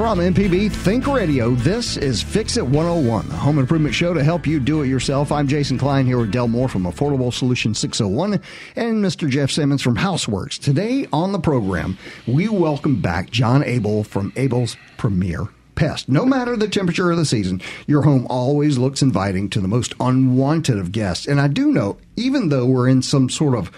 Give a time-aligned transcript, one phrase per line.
[0.00, 4.46] From MPB Think Radio, this is Fix It 101, the home improvement show to help
[4.46, 5.30] you do it yourself.
[5.30, 8.40] I'm Jason Klein here with Del Moore from Affordable Solution 601
[8.76, 9.28] and Mr.
[9.28, 10.58] Jeff Simmons from Houseworks.
[10.58, 16.08] Today on the program, we welcome back John Abel from Abel's Premier Pest.
[16.08, 19.92] No matter the temperature of the season, your home always looks inviting to the most
[20.00, 21.26] unwanted of guests.
[21.26, 23.70] And I do know, even though we're in some sort of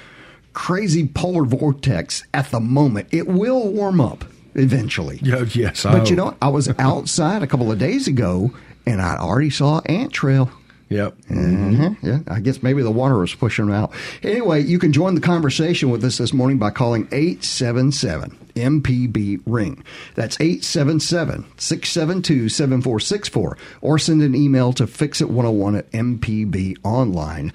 [0.52, 4.24] crazy polar vortex at the moment, it will warm up
[4.54, 5.18] eventually.
[5.22, 5.84] Yeah, yes.
[5.84, 8.50] But you know, I was outside a couple of days ago
[8.86, 10.50] and I already saw ant trail.
[10.88, 11.16] Yep.
[11.30, 13.92] Mhm, Yeah, I guess maybe the water was pushing them out.
[14.22, 19.82] Anyway, you can join the conversation with us this morning by calling 877 MPB Ring.
[20.16, 23.56] That's 877 672 7464.
[23.80, 27.52] Or send an email to fixit101 at mpbonline.org.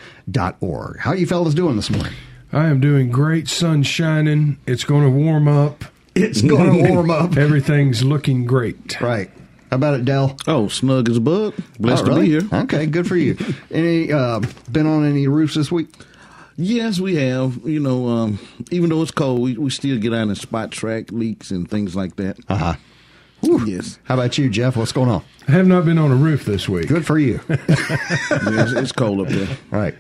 [1.00, 2.14] How you fellas doing this morning?
[2.52, 3.48] I am doing great.
[3.48, 4.58] Sun shining.
[4.66, 5.84] It's going to warm up.
[6.24, 7.38] It's going to warm up.
[7.38, 9.00] Everything's looking great.
[9.02, 9.30] Right.
[9.70, 10.38] How about it, Del?
[10.48, 11.54] Oh, snug as a bug.
[11.80, 12.32] Blessed Oh, really?
[12.32, 12.60] to be here.
[12.64, 13.38] Okay, good for you.
[13.70, 14.40] Any uh,
[14.72, 15.90] been on any roofs this week?
[16.56, 17.60] Yes, we have.
[17.66, 18.40] You know, um,
[18.72, 21.96] even though it's cold, we, we still get out and spot track leaks and things
[21.96, 22.38] like that.
[22.50, 22.74] Uh huh.
[23.66, 24.76] Yes, How about you, Jeff?
[24.76, 25.24] What's going on?
[25.48, 26.88] I have not been on a roof this week.
[26.88, 27.40] Good for you.
[27.50, 29.48] yes, it's cold up there.
[29.72, 29.94] All right.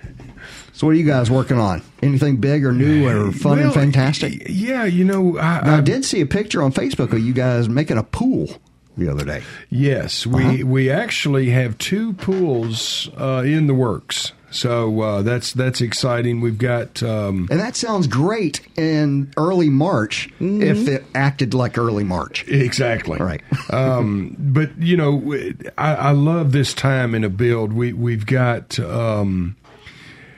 [0.77, 1.81] So, what are you guys working on?
[2.03, 4.43] Anything big or new or fun and fantastic?
[4.47, 7.33] Yeah, you know, I, Now, I I did see a picture on Facebook of you
[7.33, 8.47] guys making a pool
[8.95, 9.41] the other day.
[9.71, 10.65] Yes, we Uh-huh.
[10.67, 14.33] we actually have two pools uh, in the works.
[14.51, 16.41] So uh, that's that's exciting.
[16.41, 20.61] We've got um, And that sounds great in early March Mm-hmm.
[20.61, 22.47] if it acted like early March.
[22.47, 23.17] Exactly.
[23.17, 23.41] Right.
[23.73, 25.33] um, but you know,
[25.75, 27.73] I, I love this time in a build.
[27.73, 29.55] We we've got um,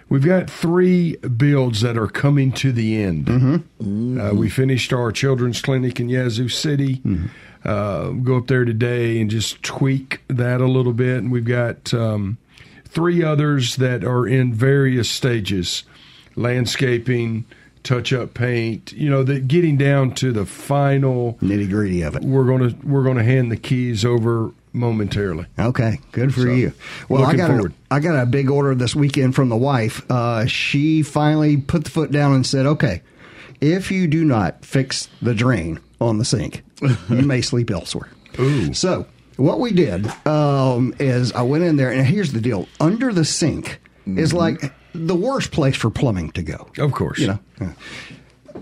[0.09, 3.25] we've got three builds that are coming to the end.
[3.27, 4.19] Mm-hmm.
[4.19, 6.97] Uh, we finished our children's clinic in Yazoo City.
[6.97, 7.27] Mm-hmm.
[7.63, 11.93] Uh, go up there today and just tweak that a little bit, and we've got
[11.93, 12.37] um,
[12.85, 15.83] three others that are in various stages:
[16.37, 17.45] landscaping,
[17.83, 18.93] touch-up paint.
[18.93, 22.23] You know, that getting down to the final Nitty gritty of it.
[22.23, 25.45] we're gonna we're gonna hand the keys over momentarily.
[25.57, 26.73] Okay, good for So, you.
[27.07, 27.71] Well, I got a.
[27.91, 30.03] I got a big order this weekend from the wife.
[30.09, 33.01] Uh, she finally put the foot down and said, "Okay,
[33.61, 38.09] if you do not fix the drain on the sink, you may sleep elsewhere."
[38.39, 38.73] Ooh.
[38.73, 39.05] So
[39.37, 43.25] what we did um, is I went in there, and here's the deal: under the
[43.25, 46.67] sink is like the worst place for plumbing to go.
[46.77, 47.19] Of course.
[47.19, 47.39] You know.
[47.61, 47.73] Yeah.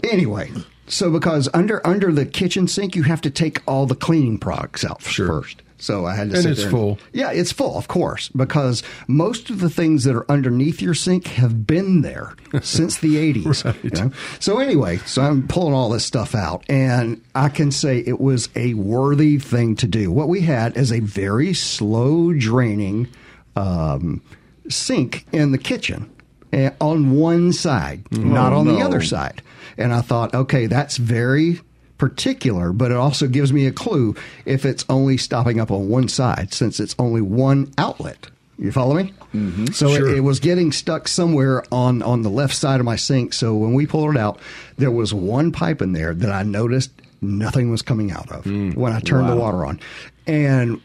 [0.04, 0.52] Anyway,
[0.88, 4.84] so because under under the kitchen sink, you have to take all the cleaning products
[4.86, 5.28] out Sure.
[5.28, 5.62] first.
[5.80, 6.36] So I had to.
[6.36, 7.00] Say, and sit it's there full.
[7.14, 11.28] yeah, it's full, of course, because most of the things that are underneath your sink
[11.28, 13.64] have been there since the 80s.
[13.66, 13.84] Right.
[13.84, 14.12] you know?
[14.40, 18.50] So, anyway, so I'm pulling all this stuff out, and I can say it was
[18.56, 20.12] a worthy thing to do.
[20.12, 23.08] What we had is a very slow draining
[23.56, 24.22] um,
[24.70, 26.10] sink in the kitchen
[26.54, 29.42] eh, on one side, not on the other side.
[29.78, 31.62] And I thought, okay, that's very
[31.98, 34.16] particular, but it also gives me a clue
[34.46, 38.28] if it's only stopping up on one side since it's only one outlet.
[38.60, 39.14] You follow me?
[39.36, 39.68] Mm-hmm.
[39.68, 40.10] So Sure.
[40.10, 43.34] it, it was getting stuck somewhere on, on the left side of my sink.
[43.34, 44.40] So when we pulled it out,
[44.78, 46.92] there was one pipe in there that I noticed
[47.22, 49.80] nothing was coming out of when I turned the water on.
[50.26, 50.82] And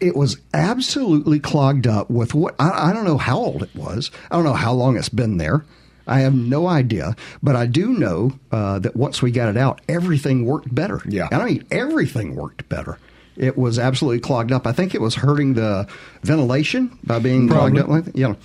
[0.00, 4.10] it was absolutely clogged up with what I, I don't know how old it was.
[4.30, 5.64] I don't know how long it's been there.
[6.06, 9.80] I have no idea, but I do know uh, that once we got it out,
[9.88, 11.00] everything worked better.
[11.08, 11.28] Yeah.
[11.30, 12.98] And I mean everything worked better.
[13.36, 14.66] It was absolutely clogged up.
[14.66, 15.88] I think it was hurting the
[16.22, 17.72] ventilation by being Probably.
[17.72, 18.16] clogged up like that.
[18.16, 18.36] Know.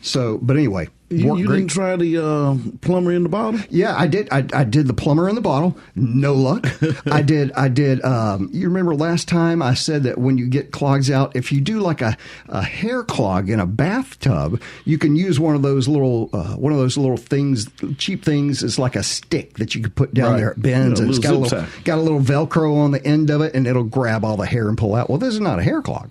[0.00, 3.58] So, but anyway, You, you didn't try the uh, plumber in the bottle?
[3.70, 4.28] Yeah, I did.
[4.30, 5.76] I, I did the plumber in the bottle.
[5.96, 6.66] No luck.
[7.06, 7.50] I did.
[7.52, 8.04] I did.
[8.04, 11.62] Um, you remember last time I said that when you get clogs out, if you
[11.62, 12.16] do like a,
[12.48, 16.72] a hair clog in a bathtub, you can use one of those little uh, one
[16.72, 18.62] of those little things, cheap things.
[18.62, 20.38] It's like a stick that you could put down Right.
[20.40, 20.50] there.
[20.50, 23.30] It bends Yeah, and it's got a little got a little Velcro on the end
[23.30, 25.08] of it, and it'll grab all the hair and pull out.
[25.08, 26.10] Well, this is not a hair clog.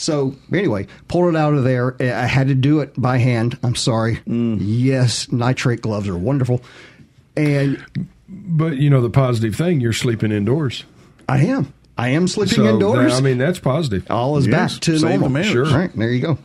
[0.00, 1.94] So anyway, pulled it out of there.
[2.00, 3.58] I had to do it by hand.
[3.62, 4.16] I'm sorry.
[4.26, 4.56] Mm.
[4.58, 6.62] Yes, nitrate gloves are wonderful,
[7.36, 7.84] and
[8.26, 10.84] But you know the positive thing, you're sleeping indoors.
[11.28, 11.72] I am.
[11.98, 13.12] I am sleeping So indoors.
[13.12, 14.06] that- I mean that's positive.
[14.10, 15.42] all is Yes, back to normal.
[15.42, 15.66] Sure.
[15.66, 16.38] All right, there you go.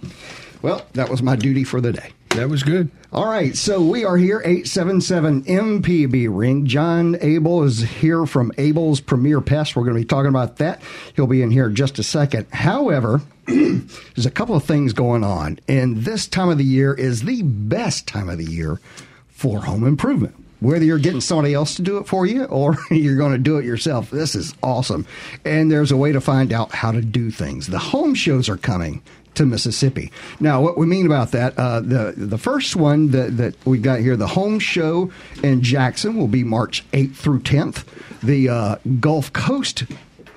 [0.62, 2.10] Well, that was my duty for the day.
[2.36, 2.92] That was good.
[3.14, 6.66] All right, so we are here, 877 MPB Ring.
[6.66, 9.74] John Abel is here from Abel's Premier Pest.
[9.74, 10.82] We're going to be talking about that.
[11.16, 12.48] He'll be in here in just a second.
[12.52, 17.22] However, there's a couple of things going on, and this time of the year is
[17.22, 18.82] the best time of the year
[19.30, 20.36] for home improvement.
[20.60, 23.60] Whether you're getting somebody else to do it for you or you're going to do
[23.60, 25.08] it yourself, this is awesome.
[25.46, 27.68] And there's a way to find out how to do things.
[27.68, 29.02] The home shows are coming
[29.36, 30.12] to Mississippi.
[30.40, 34.00] Now, what we mean about that, uh, the the first one that, that we got
[34.00, 35.12] here, the home show
[35.44, 37.84] in Jackson, will be March 8th through 10th.
[38.22, 39.84] The uh, Gulf Coast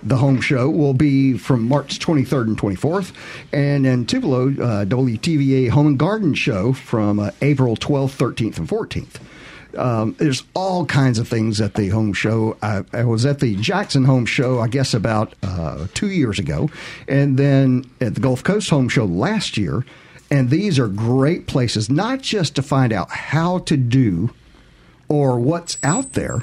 [0.02, 3.12] the home show will be from March 23rd and 24th,
[3.52, 8.68] and in Tupelo, uh, WTVA Home and Garden Show from uh, April 12th, 13th, and
[8.68, 9.16] 14th.
[9.76, 12.56] Um, there's all kinds of things at the home show.
[12.62, 16.70] I, I, was at the Jackson home show, I guess, about uh, two years ago,
[17.06, 19.84] and then at the Gulf Coast home show last year.
[20.30, 24.30] And these are great places, not just to find out how to do
[25.08, 26.42] or what's out there,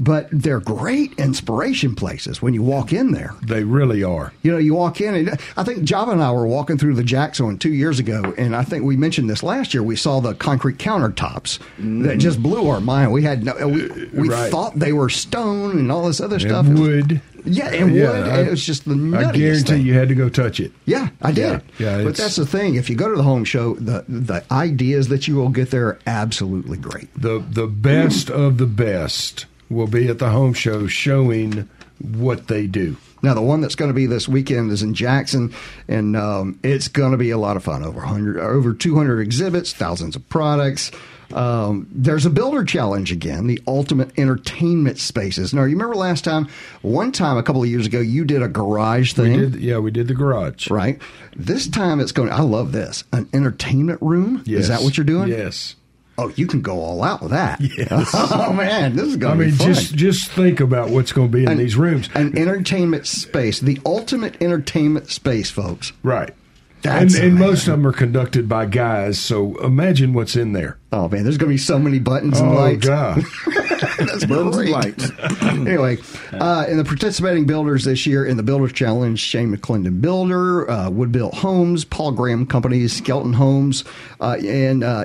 [0.00, 3.34] but they're great inspiration places when you walk in there.
[3.42, 4.32] They really are.
[4.42, 7.04] You know, you walk in, and I think Java and I were walking through the
[7.04, 9.82] Jackson two years ago, and I think we mentioned this last year.
[9.82, 12.04] We saw the concrete countertops mm.
[12.04, 13.12] that just blew our mind.
[13.12, 14.50] We had no, we, we right.
[14.50, 16.66] thought they were stone and all this other and stuff.
[16.66, 17.20] Wood.
[17.44, 18.28] Yeah, it yeah, would.
[18.28, 19.86] I, it was just the I guarantee thing.
[19.86, 20.72] you had to go touch it.
[20.84, 21.62] Yeah, I did.
[21.78, 22.74] Yeah, yeah but that's the thing.
[22.74, 25.86] If you go to the home show, the the ideas that you will get there
[25.88, 27.08] are absolutely great.
[27.14, 28.34] The the best mm.
[28.34, 31.68] of the best will be at the home show showing
[32.00, 32.96] what they do.
[33.22, 35.52] Now, the one that's going to be this weekend is in Jackson,
[35.88, 37.84] and um, it's going to be a lot of fun.
[37.84, 40.90] Over 100, over 200 exhibits, thousands of products.
[41.32, 45.54] Um, there's a builder challenge again, the ultimate entertainment spaces.
[45.54, 46.48] Now, you remember last time,
[46.82, 49.32] one time a couple of years ago, you did a garage thing.
[49.32, 50.70] We did, yeah, we did the garage.
[50.70, 51.00] Right.
[51.36, 52.32] This time it's going.
[52.32, 53.04] I love this.
[53.12, 54.42] An entertainment room.
[54.44, 54.62] Yes.
[54.62, 55.28] Is that what you're doing?
[55.28, 55.76] Yes.
[56.20, 57.60] Oh, you can go all out with that.
[57.60, 58.10] Yes.
[58.14, 61.32] oh man, this is going to I mean, just just think about what's going to
[61.32, 62.10] be in an, these rooms.
[62.14, 65.92] An entertainment space, the ultimate entertainment space, folks.
[66.02, 66.34] Right.
[66.82, 70.78] That's and, and most of them are conducted by guys, so imagine what's in there.
[70.92, 72.86] Oh man, there's going to be so many buttons oh, and lights.
[72.86, 73.24] Oh god.
[73.98, 75.10] That's buttons and lights.
[75.42, 75.98] anyway,
[76.32, 80.90] uh, in the participating builders this year in the Builders Challenge, Shane McClendon Builder, uh,
[80.90, 83.84] Wood Built Homes, Paul Graham Companies, Skelton Homes,
[84.20, 85.04] uh, and uh,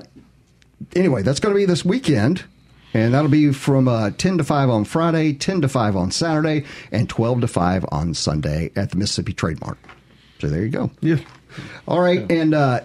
[0.96, 2.44] anyway, that's going to be this weekend.
[2.94, 6.64] And that'll be from uh, 10 to 5 on Friday, 10 to 5 on Saturday,
[6.94, 9.78] and 12 to 5 on Sunday at the Mississippi Trade Mart.
[10.40, 10.90] So there you go.
[11.02, 11.18] Yeah.
[11.90, 12.30] All right.
[12.32, 12.82] And uh,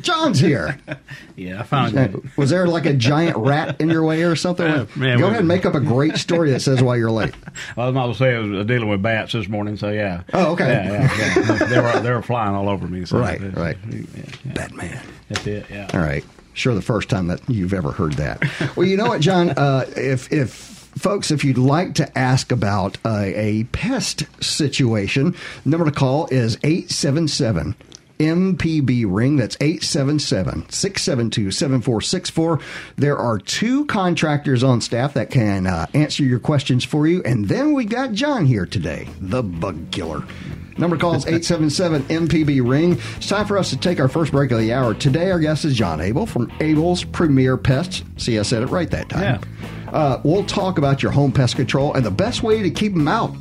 [0.00, 0.78] John's here.
[1.36, 2.36] yeah, I found it.
[2.36, 4.62] Was there like a giant rat in your way or something?
[4.72, 7.34] Uh, man, Go ahead and make up a great story that says why you're late.
[7.76, 10.22] Well, I was about to say I was dealing with bats this morning, so yeah.
[10.32, 10.68] Oh, okay.
[10.68, 11.66] Yeah, yeah, yeah.
[11.66, 13.04] they were they were flying all over me.
[13.04, 13.76] So right, right.
[13.90, 15.02] Yeah, Batman.
[15.28, 15.66] That's it.
[15.68, 15.90] Yeah.
[15.92, 16.24] All right.
[16.54, 18.42] Sure, the first time that you've ever heard that.
[18.76, 19.50] well, you know what, John?
[19.50, 20.50] Uh, if if
[20.98, 25.34] folks, if you'd like to ask about uh, a pest situation,
[25.64, 27.74] the number to call is eight seven seven.
[28.22, 29.36] MPB ring.
[29.36, 32.60] That's 877 672 7464.
[32.96, 37.22] There are two contractors on staff that can uh, answer your questions for you.
[37.24, 40.24] And then we got John here today, the bug killer.
[40.78, 42.98] Number calls 877 MPB Ring.
[43.16, 44.94] It's time for us to take our first break of the hour.
[44.94, 48.02] Today, our guest is John Abel from Abel's Premier Pests.
[48.16, 49.22] See, I said it right that time.
[49.22, 49.90] Yeah.
[49.92, 53.08] Uh, we'll talk about your home pest control and the best way to keep them
[53.08, 53.34] out.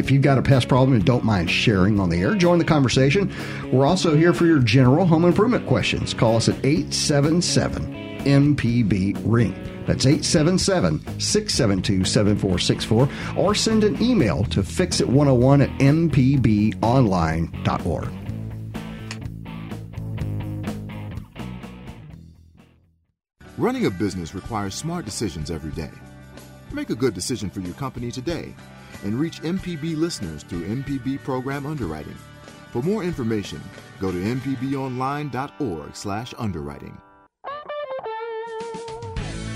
[0.00, 2.64] If you've got a pest problem and don't mind sharing on the air, join the
[2.64, 3.30] conversation.
[3.70, 6.14] We're also here for your general home improvement questions.
[6.14, 9.52] Call us at 877 MPB Ring.
[9.86, 13.10] That's 877 672 7464.
[13.36, 18.08] Or send an email to fixit101 at mpbonline.org.
[23.58, 25.90] Running a business requires smart decisions every day.
[26.72, 28.54] Make a good decision for your company today
[29.04, 32.16] and reach MPB listeners through MPB program underwriting.
[32.72, 33.60] For more information,
[34.00, 37.00] go to mpbonline.org/underwriting.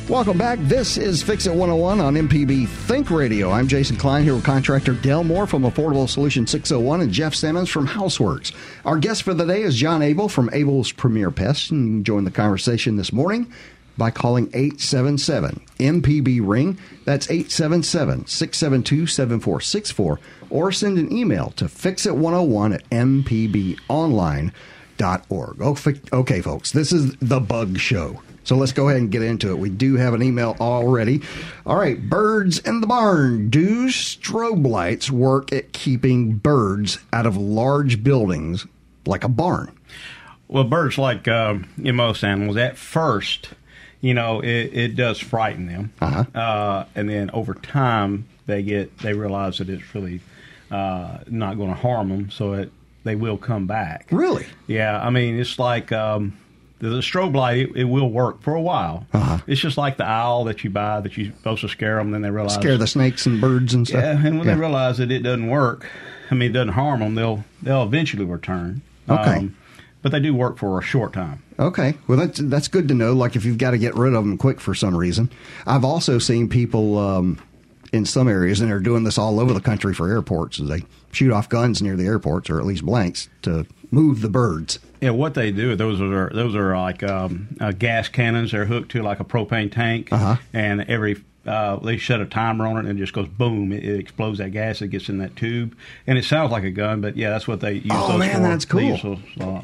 [0.07, 0.59] Welcome back.
[0.61, 3.51] This is Fix It 101 on MPB Think Radio.
[3.51, 7.71] I'm Jason Klein here with contractor Del Moore from Affordable Solution 601 and Jeff Simmons
[7.71, 8.53] from Houseworks.
[8.85, 11.71] Our guest for the day is John Abel from Abel's Premier Pest.
[11.71, 13.51] And you can join the conversation this morning
[13.97, 16.79] by calling 877 MPB Ring.
[17.05, 20.21] That's 877 672 7464.
[20.51, 24.53] Or send an email to fixit101 at mpbonline.org.
[25.61, 25.77] Oh,
[26.13, 28.21] okay, folks, this is the bug show.
[28.45, 29.59] So let's go ahead and get into it.
[29.59, 31.23] We do have an email already.
[31.65, 33.49] All right, birds in the barn.
[33.49, 38.67] Do strobe lights work at keeping birds out of large buildings
[39.07, 39.77] like a barn?
[40.47, 43.55] Well, birds like uh, in most animals, at first,
[44.05, 46.25] you know, it, it does frighten them, Uh-huh.
[46.39, 50.21] uh, and then over time they get they realize that it's really
[50.71, 52.71] uh, not going to harm them, so it
[53.05, 54.09] they will come back.
[54.11, 54.47] Really?
[54.67, 56.37] Yeah, I mean, it's like um,
[56.81, 57.59] the, the strobe light.
[57.59, 59.07] It, it will work for a while.
[59.13, 59.39] Uh-huh.
[59.47, 62.23] It's just like the owl that you buy that you're supposed to scare them, then
[62.23, 64.03] they realize Scare the snakes and birds and stuff.
[64.03, 64.55] yeah, and when Yeah.
[64.55, 65.87] they realize that it doesn't work,
[66.31, 68.83] I mean, it doesn't harm them, they'll they'll eventually return.
[69.09, 69.49] Um, Okay.
[70.05, 71.43] But they do work for a short time.
[71.59, 73.13] Okay, well that's that's good to know.
[73.15, 75.31] Like if you've got to get rid of them quick for some reason,
[75.67, 77.41] I've also seen people um,
[77.93, 80.61] in some areas, and they're doing this all over the country for airports.
[80.61, 84.29] Is they shoot off guns near the airports, or at least blanks, to move the
[84.29, 84.79] birds.
[85.01, 88.53] Yeah, what they do, those are those are like um, uh, gas cannons.
[88.53, 90.37] They're hooked to like a propane tank, Uh-huh.
[90.53, 93.73] and every uh, they set a timer on it, and it just goes boom.
[93.73, 96.71] It, it explodes that gas that gets in that tube, and it sounds like a
[96.71, 97.87] gun, but yeah, that's what they use.
[97.91, 98.43] Oh, those man, for.
[98.43, 98.81] that's cool.
[98.81, 99.61] use those uh,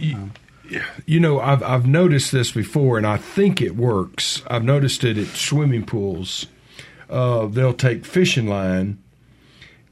[1.06, 4.42] You know, I've I've noticed this before, and I think it works.
[4.46, 6.46] I've noticed it at swimming pools.
[7.08, 8.98] Uh, they'll take fishing line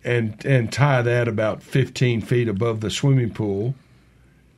[0.04, 3.74] and and tie that about fifteen feet above the swimming pool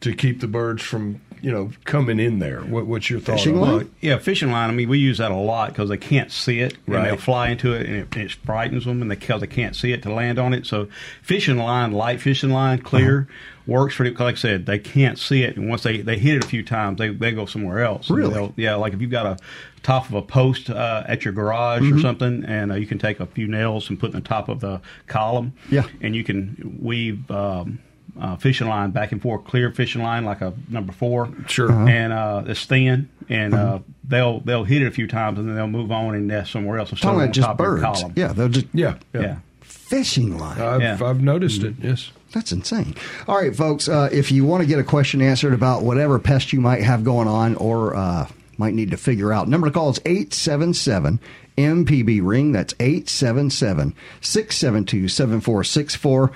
[0.01, 2.61] to keep the birds from you know coming in there.
[2.61, 3.37] What, what's your thought?
[3.39, 3.71] Fishing on line?
[3.77, 4.71] Well, yeah, fishing line.
[4.71, 7.49] I mean, we use that a lot because they can't see it, and they'll fly
[7.51, 10.13] into it, and it, it frightens them, and they because they can't see it to
[10.13, 10.67] land on it.
[10.67, 10.89] So,
[11.23, 13.63] fishing line, light fishing line, clear, Uh-huh.
[13.67, 14.05] works for.
[14.11, 16.63] Like I said, they can't see it, and once they, they hit it a few
[16.63, 18.11] times, they they go somewhere else.
[18.11, 18.53] Really?
[18.57, 19.37] Yeah, like if you've got a
[19.83, 21.97] top of a post uh, at your garage Mm-hmm.
[21.97, 24.49] or something, and uh, you can take a few nails and put in the top
[24.49, 25.53] of the column.
[25.71, 25.87] Yeah.
[26.03, 27.31] and you can weave.
[27.31, 27.79] Um,
[28.19, 31.71] uh, fishing line back and forth, clear fishing line like a number four, Sure.
[31.71, 31.87] Uh-huh.
[31.87, 35.57] and uh, it's thin, and uh, they'll they'll hit it a few times, and then
[35.57, 36.91] they'll move on and nest somewhere else.
[36.91, 38.05] instead Talking about just top of your birds.
[38.17, 39.37] Yeah, they'll just Yeah, yeah.
[39.61, 40.61] fishing line.
[40.61, 40.99] I've, Yeah.
[41.03, 41.75] I've noticed it.
[41.83, 42.11] Yes.
[42.33, 42.95] That's insane.
[43.27, 43.89] All right, folks.
[43.89, 47.03] Uh, if you want to get a question answered about whatever pest you might have
[47.03, 51.19] going on or uh, might need to figure out, number to call is 877
[51.59, 52.53] MPB Ring.
[52.53, 56.31] That's 877 672 7464.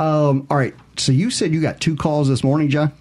[0.00, 0.74] Um, All right.
[0.98, 2.92] So you said you got two calls this morning, John?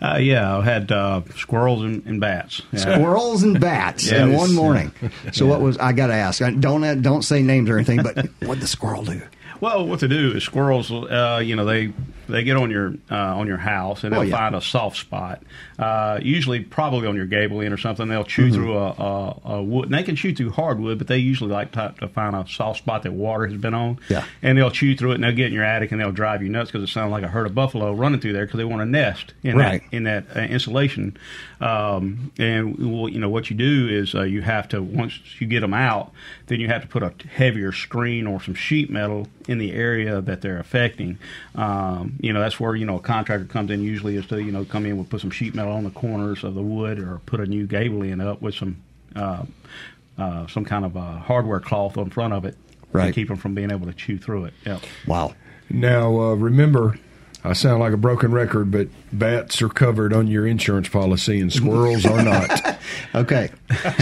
[0.00, 2.62] Uh, yeah, I had uh, squirrels and, and bats.
[2.72, 2.78] Yeah.
[2.80, 4.92] Squirrels and bats Yeah, in one morning.
[5.32, 6.40] So what was I got to ask?
[6.60, 9.22] Don't don't say names or anything, but what did the squirrel do?
[9.60, 10.90] Well, what to do is squirrels.
[10.92, 11.92] Uh, you know, they
[12.32, 14.36] they get on your uh, on your house and Oh, they'll yeah.
[14.36, 15.42] find a soft spot.
[15.78, 18.08] Uh, usually, probably on your gable end or something.
[18.08, 18.54] They'll chew Mm-hmm.
[18.54, 19.84] through a, a, a wood.
[19.86, 22.78] And they can chew through hardwood, but they usually like to, to find a soft
[22.78, 23.98] spot that water has been on.
[24.08, 24.24] Yeah.
[24.42, 26.48] And they'll chew through it and they'll get in your attic and they'll drive you
[26.48, 28.80] nuts because it sounds like a herd of buffalo running through there because they want
[28.82, 29.82] to nest in Right.
[29.90, 31.16] that in that uh, insulation.
[31.60, 35.46] Um, and well, you know what you do is uh, you have to once you
[35.46, 36.10] get them out,
[36.48, 40.20] then you have to put a heavier screen or some sheet metal in the area
[40.20, 41.18] that they're affecting.
[41.54, 44.50] Um, you know that's where you know a contractor comes in usually is to you
[44.52, 47.20] know come in with put some sheet metal on the corners of the wood or
[47.26, 48.82] put a new gable end up with some.
[49.14, 49.44] Uh,
[50.18, 52.54] uh, some kind of uh, hardware cloth on front of it
[52.92, 53.06] Right.
[53.06, 54.54] to keep them from being able to chew through it.
[54.66, 54.82] Yep.
[55.06, 55.34] Wow.
[55.70, 56.98] Now uh, remember,
[57.44, 61.52] I sound like a broken record, but bats are covered on your insurance policy, and
[61.52, 62.78] squirrels are not.
[63.14, 63.50] Okay.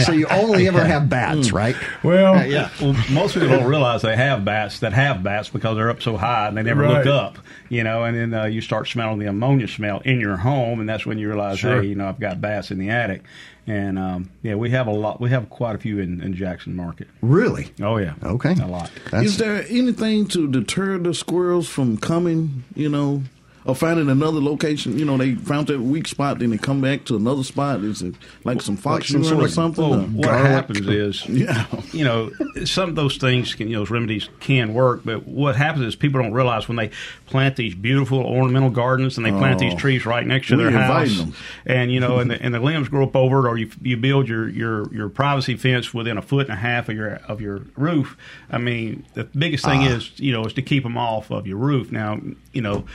[0.03, 1.75] So you only ever have bats, right?
[2.03, 2.69] Well, yeah.
[2.81, 6.17] Well, most people don't realize they have bats that have bats because they're up so
[6.17, 7.05] high and they never Right.
[7.05, 7.37] look up,
[7.69, 8.03] you know.
[8.03, 11.19] And then uh, you start smelling the ammonia smell in your home, and that's when
[11.19, 11.81] you realize, Sure.
[11.81, 13.23] hey, you know, I've got bats in the attic.
[13.67, 15.21] And um, yeah, we have a lot.
[15.21, 17.07] We have quite a few in, in Jackson Market.
[17.21, 17.71] Really?
[17.81, 18.53] Oh yeah, Okay.
[18.61, 18.89] a lot.
[19.11, 23.23] That's, Is there anything to deter the squirrels from coming, you know,
[23.65, 24.97] or finding another location?
[24.97, 27.81] You know, they found that weak spot, then they come back to another spot.
[27.81, 29.83] Is it like some fox some sort or something?
[29.89, 30.45] Well, or- what garlic.
[30.51, 31.65] happens is, Yeah.
[31.91, 32.31] you know,
[32.65, 35.95] some of those things can, you know, those remedies can work, but what happens is
[35.95, 36.89] people don't realize when they
[37.25, 39.77] plant these beautiful ornamental gardens and they plant these Oh.
[39.77, 41.33] trees right next to their house, them.
[41.65, 43.97] and you know, and the, and the limbs grow up over it, or you you
[43.97, 47.39] build your, your your privacy fence within a foot and a half of your of
[47.41, 48.17] your roof.
[48.49, 49.89] I mean, the biggest thing ah.
[49.95, 51.91] is, you know, is to keep them off of your roof.
[51.91, 52.19] Now,
[52.53, 52.85] you know.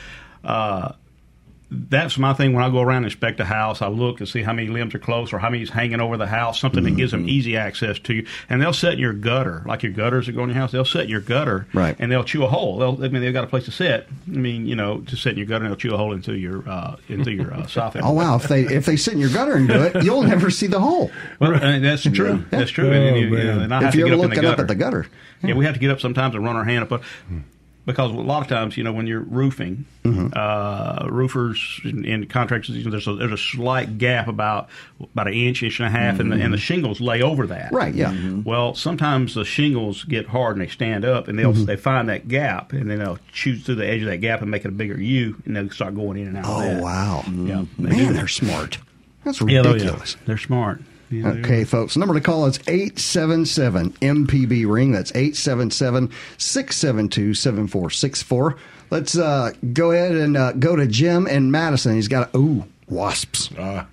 [0.43, 0.93] Uh,
[1.69, 3.81] that's my thing when I go around and inspect a house.
[3.81, 6.25] I look and see how many limbs are close or how many's hanging over the
[6.25, 7.23] house, something that gives Mm-hmm.
[7.23, 8.25] them easy access to you.
[8.49, 10.71] And they'll set in your gutter, like your gutters that go in your house.
[10.71, 11.93] They'll set in your gutter, Right.
[11.99, 12.77] And they'll chew a hole.
[12.77, 14.07] They'll, I mean, they've got a place to sit.
[14.27, 16.35] I mean, you know, to sit in your gutter, and they'll chew a hole into
[16.37, 17.99] your uh, into your uh, soffit.
[18.03, 18.37] oh wow!
[18.37, 20.79] If they if they sit in your gutter and do it, you'll never see the
[20.79, 21.11] hole.
[21.41, 22.45] Well, and that's true.
[22.49, 22.89] That's true.
[22.93, 24.29] and, Oh, you, you know, and I have If to you get ever up in
[24.29, 25.05] look the it up at the gutter,
[25.43, 27.03] Yeah, we have to get up sometimes and run our hand up.
[27.87, 30.27] But because a lot of times, you know, when you're roofing, Mm-hmm.
[30.37, 34.69] uh, roofers and, and contractors, you know, there's a, there's a slight gap about
[35.01, 37.73] about an inch, inch and a half, and, the, and the shingles lay over that.
[37.73, 37.75] Mm-hmm.
[37.75, 38.13] Right, yeah.
[38.45, 41.65] Well, sometimes the shingles get hard and they stand up, and they'll Mm-hmm.
[41.65, 44.49] they find that gap, and then they'll shoot through the edge of that gap and
[44.51, 46.45] make it a bigger U, and they'll start going in and out.
[46.45, 46.81] of oh that.
[46.81, 47.23] wow!
[47.27, 48.13] Yeah, they man, do.
[48.13, 48.77] they're smart.
[49.25, 50.15] That's Yeah, oh, ridiculous.
[50.17, 50.23] yeah.
[50.25, 50.81] They're smart.
[51.09, 51.95] Yeah, they Okay, folks.
[51.97, 54.91] Number to call is 877 MPB ring.
[54.91, 58.57] That's 877 672 7464.
[58.89, 61.95] Let's uh, go ahead and uh, go to Jim in Madison.
[61.95, 63.49] He's got, a, ooh, wasps.
[63.57, 63.87] Ah.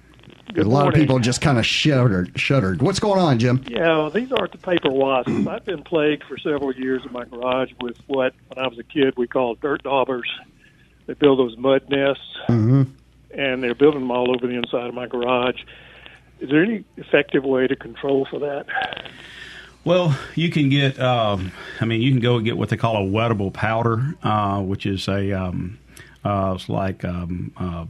[0.56, 2.38] a lot of people just kind of shuddered.
[2.38, 2.80] shuddered.
[2.80, 3.64] What's going on, Jim?
[3.66, 5.33] Yeah, well, these aren't the paper wasps.
[5.49, 8.85] I've been plagued for several years in my garage with what, when I was a
[8.85, 10.30] kid, we called dirt daubers.
[11.06, 12.38] They build those mud nests,
[13.30, 15.61] and they're building them all over the inside of my garage.
[16.41, 18.67] Is there any effective way to control for that?
[19.85, 20.99] Well, you can get.
[20.99, 24.61] Um, I mean, you can go and get what they call a wettable powder, uh,
[24.61, 25.33] which is a.
[25.33, 25.79] Um,
[26.25, 27.85] uh, it's like um, uh,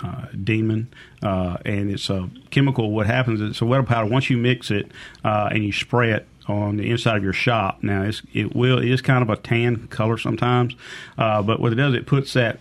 [0.00, 2.92] uh, demon, uh, and it's a chemical.
[2.92, 4.08] What happens is it's a wettable powder.
[4.08, 4.90] Once you mix it
[5.24, 8.88] uh, and you spray it on the inside of your shop, now it will it
[8.88, 10.76] is kind of a tan color sometimes,
[11.18, 12.60] uh, but what it does it puts that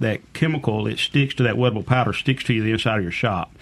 [0.00, 3.54] that chemical it sticks to that wettable powder sticks to the inside of your shop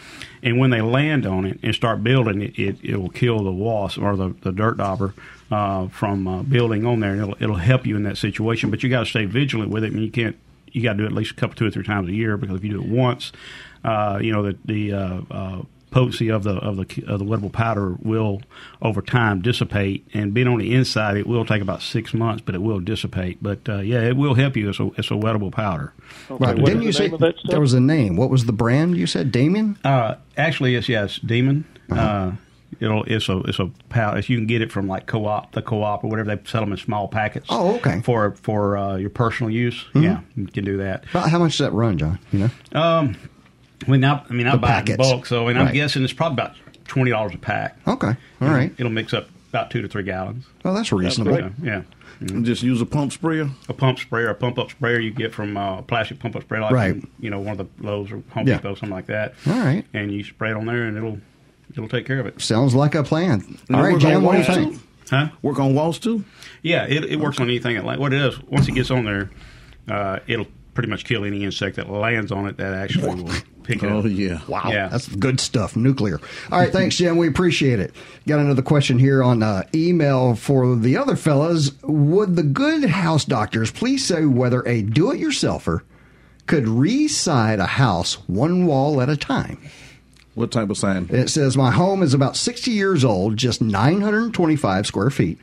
[0.43, 3.53] and when they land on it and start building it it, it will kill the
[3.53, 5.15] wasp or the, the dirt dauber
[5.51, 7.13] uh, from uh, building on there.
[7.13, 8.71] And it'll, it'll help you in that situation.
[8.71, 9.89] But you got to stay vigilant with it.
[9.89, 10.37] I mean, you can't
[10.73, 12.37] you got to do it at least a couple two or three times a year
[12.37, 13.31] because if you do it once
[13.85, 17.53] uh, you know the, the uh, uh, potency of the of the of the wettable
[17.53, 18.41] powder will
[18.81, 22.55] over time dissipate and being on the inside it will take about six months but
[22.55, 25.53] it will dissipate but uh, yeah it will help you as a, as a wettable
[25.53, 25.93] powder
[26.31, 26.57] Okay, Right.
[26.59, 27.51] what Didn't you the say name of that stuff?
[27.51, 28.17] there was a name?
[28.17, 29.31] What was the brand you said?
[29.33, 29.79] Damien?
[29.85, 31.65] Uh, actually, it's yes, Demon.
[31.91, 32.01] Uh-huh.
[32.01, 32.33] uh
[32.81, 35.61] it'll it's a it's a pow If you can get it from like co-op, the
[35.63, 37.47] co-op or whatever, they sell them in small packets.
[37.51, 37.91] Oh, okay.
[37.91, 38.01] Mm-hmm.
[38.01, 41.05] For for uh, your personal use, yeah, you can do that.
[41.11, 42.19] About how much does that run, John?
[42.33, 42.39] You
[42.73, 42.81] know?
[42.81, 43.17] Um,
[43.87, 45.73] I mean, I, I mean, I The buy it in bulk, so I mean, I'm
[45.73, 47.77] guessing it's probably about twenty dollars a pack.
[47.87, 48.15] Okay.
[48.41, 48.73] All right.
[48.79, 50.45] It'll mix up about two to three gallons.
[50.65, 51.37] Well, that's reasonable.
[51.37, 51.83] So, yeah.
[52.43, 53.49] Just use a pump sprayer.
[53.69, 56.43] A pump sprayer, a pump up sprayer you get from uh, a plastic pump up
[56.43, 57.01] sprayer, like Right.
[57.01, 58.57] from, you know one of the Lowe's or Home Yeah.
[58.59, 59.35] Depot, something like that.
[59.47, 59.85] All right.
[59.93, 61.19] And you spray it on there, and it'll
[61.73, 62.41] it'll take care of it.
[62.41, 63.59] Sounds like a plan.
[63.73, 64.75] All right, All work on Jim, what do you walls, think?
[64.75, 65.17] too?
[65.17, 65.29] Huh?
[65.43, 66.25] Work on walls too.
[66.63, 67.75] Yeah, it, it works on anything.
[67.77, 69.31] That, like what it is, once it gets on there,
[69.91, 73.31] uh, it'll pretty much kill any insect that lands on it that actually will
[73.65, 74.05] pick it Oh up.
[74.09, 74.41] yeah.
[74.49, 74.89] Wow, Yeah.
[74.89, 75.77] that's good stuff.
[75.77, 76.21] Nuclear.
[76.51, 77.17] All right, thanks, Jim.
[77.17, 77.95] We appreciate it.
[78.27, 81.73] Got another question here on uh, email for the other fellas.
[81.83, 85.81] Would the good house doctors please say whether a do-it-yourselfer
[86.47, 89.59] could re-side a house one wall at a time?
[90.35, 91.09] What type of sign?
[91.11, 95.39] It says my home is about 60 years old, just 925 square feet,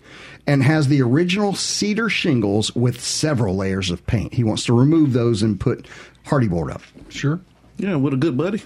[0.47, 4.33] and has the original cedar shingles with several layers of paint.
[4.33, 5.87] He wants to remove those and put
[6.25, 6.81] Hardie board up.
[7.09, 7.39] Sure.
[7.79, 8.61] Yeah, with a good buddy.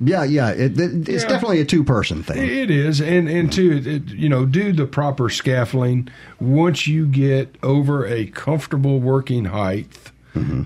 [0.00, 1.28] Yeah, yeah, it, it- it's Yeah.
[1.28, 2.36] definitely a two-person thing.
[2.46, 6.08] It is, and and two, it, it, you know, do the proper scaffolding.
[6.40, 9.86] Once you get over a comfortable working height,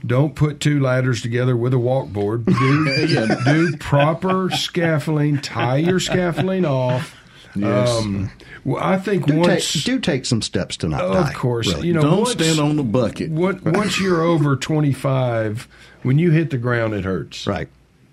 [0.05, 2.45] don't put two ladders together with a walkboard.
[2.45, 5.41] Do, do proper scaffolding.
[5.41, 7.17] Tie your scaffolding off.
[7.55, 7.89] Yes.
[7.89, 8.31] Um,
[8.65, 11.33] well, I think do, once, take, do take some steps to not of die.
[11.35, 11.87] course, really.
[11.89, 13.31] you know, Don't once, stand on the bucket.
[13.31, 15.69] What, once you're over twenty five,
[16.03, 17.47] when you hit the ground, it hurts.
[17.47, 17.69] right.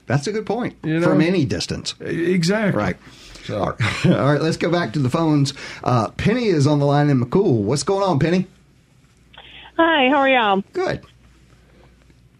[0.07, 1.07] That's a good point You know?
[1.07, 1.93] from any distance.
[1.99, 2.77] Exactly.
[2.81, 2.97] Right.
[3.45, 4.05] So, All right.
[4.05, 5.53] All right, let's go back to the phones.
[5.83, 7.61] Uh, Penny is on the line in McCool.
[7.61, 8.47] What's going on, Penny?
[9.77, 10.63] Hi, how are y'all?
[10.73, 11.03] Good.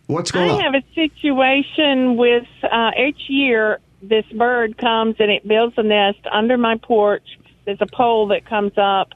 [0.08, 0.62] What's going I on?
[0.62, 6.20] have a situation with uh, each year this bird comes and it builds a nest
[6.32, 7.24] under my porch.
[7.66, 9.10] There's a pole that comes up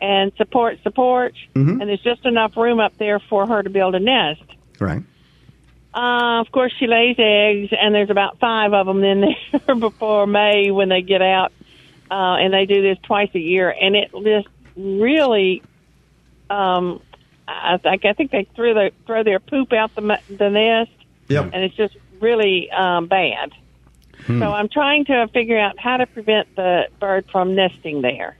[0.00, 1.80] and supports the porch, Mm-hmm.
[1.80, 4.42] and there's just enough room up there for her to build a nest.
[4.80, 5.02] right.
[5.98, 9.34] Uh, of course, she lays eggs, and there's about five of them in
[9.66, 11.50] there before May when they get out,
[12.08, 15.60] uh, and they do this twice a year, and it just really,
[16.50, 17.00] um,
[17.48, 20.92] I think I think they throw their throw their poop out the the nest,
[21.28, 21.50] Yep.
[21.52, 23.50] and it's just really um, bad.
[24.26, 28.36] So I'm trying to figure out how to prevent the bird from nesting there.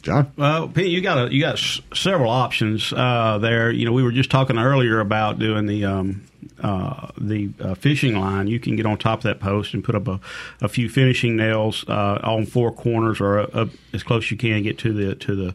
[0.00, 0.30] John?
[0.36, 3.72] Well, Pete, you got a, you got s- several options uh, there.
[3.72, 6.24] You know, we were just talking earlier about doing the um,
[6.62, 8.46] uh, the uh, fishing line.
[8.46, 10.20] You can get on top of that post and put up a,
[10.60, 14.62] a few finishing nails uh, on four corners or uh as close as you can
[14.62, 15.54] get to the to the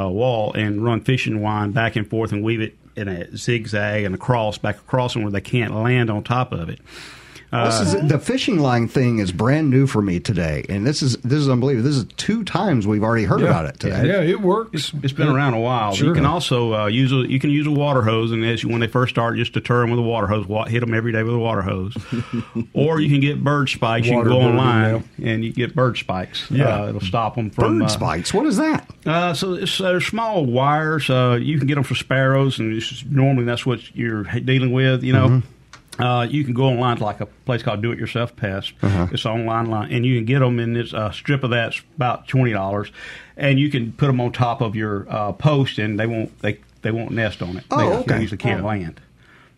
[0.00, 4.04] uh, wall and run fishing line back and forth and weave it in a zigzag
[4.04, 6.80] and across back across and where they can't land on top of it.
[7.64, 11.16] This is the fishing line thing is brand new for me today, and this is
[11.18, 11.88] this is unbelievable.
[11.88, 14.06] This is two times we've already heard about it today.
[14.06, 14.92] Yeah, it works.
[15.02, 15.94] It's been around a while.
[15.94, 16.08] Sure.
[16.08, 18.68] You can also uh, use a you can use a water hose, and as you,
[18.68, 20.46] when they first start, just deter them with a water hose.
[20.68, 21.96] Hit them every day with a water hose,
[22.72, 24.06] or you can get bird spikes.
[24.06, 26.50] you can go online and you get bird spikes.
[26.50, 26.82] Yeah.
[26.82, 28.34] uh, it'll stop them from Bird uh, spikes.
[28.34, 28.88] What is that?
[29.06, 31.08] Uh, so it's uh, small wires.
[31.10, 34.72] Uh, you can get them for sparrows, and it's just, normally that's what you're dealing
[34.72, 35.02] with.
[35.04, 35.42] You know.
[35.98, 38.72] Uh, you can go online to like a place called Do It Yourself Pest.
[38.82, 39.06] Uh-huh.
[39.12, 40.58] It's online, line, and you can get them.
[40.58, 42.90] And it's a strip of that's about twenty dollars,
[43.36, 46.58] and you can put them on top of your uh, post, and they won't they
[46.82, 47.64] they won't nest on it.
[47.70, 48.14] Oh, they, okay.
[48.16, 49.00] They usually can't land.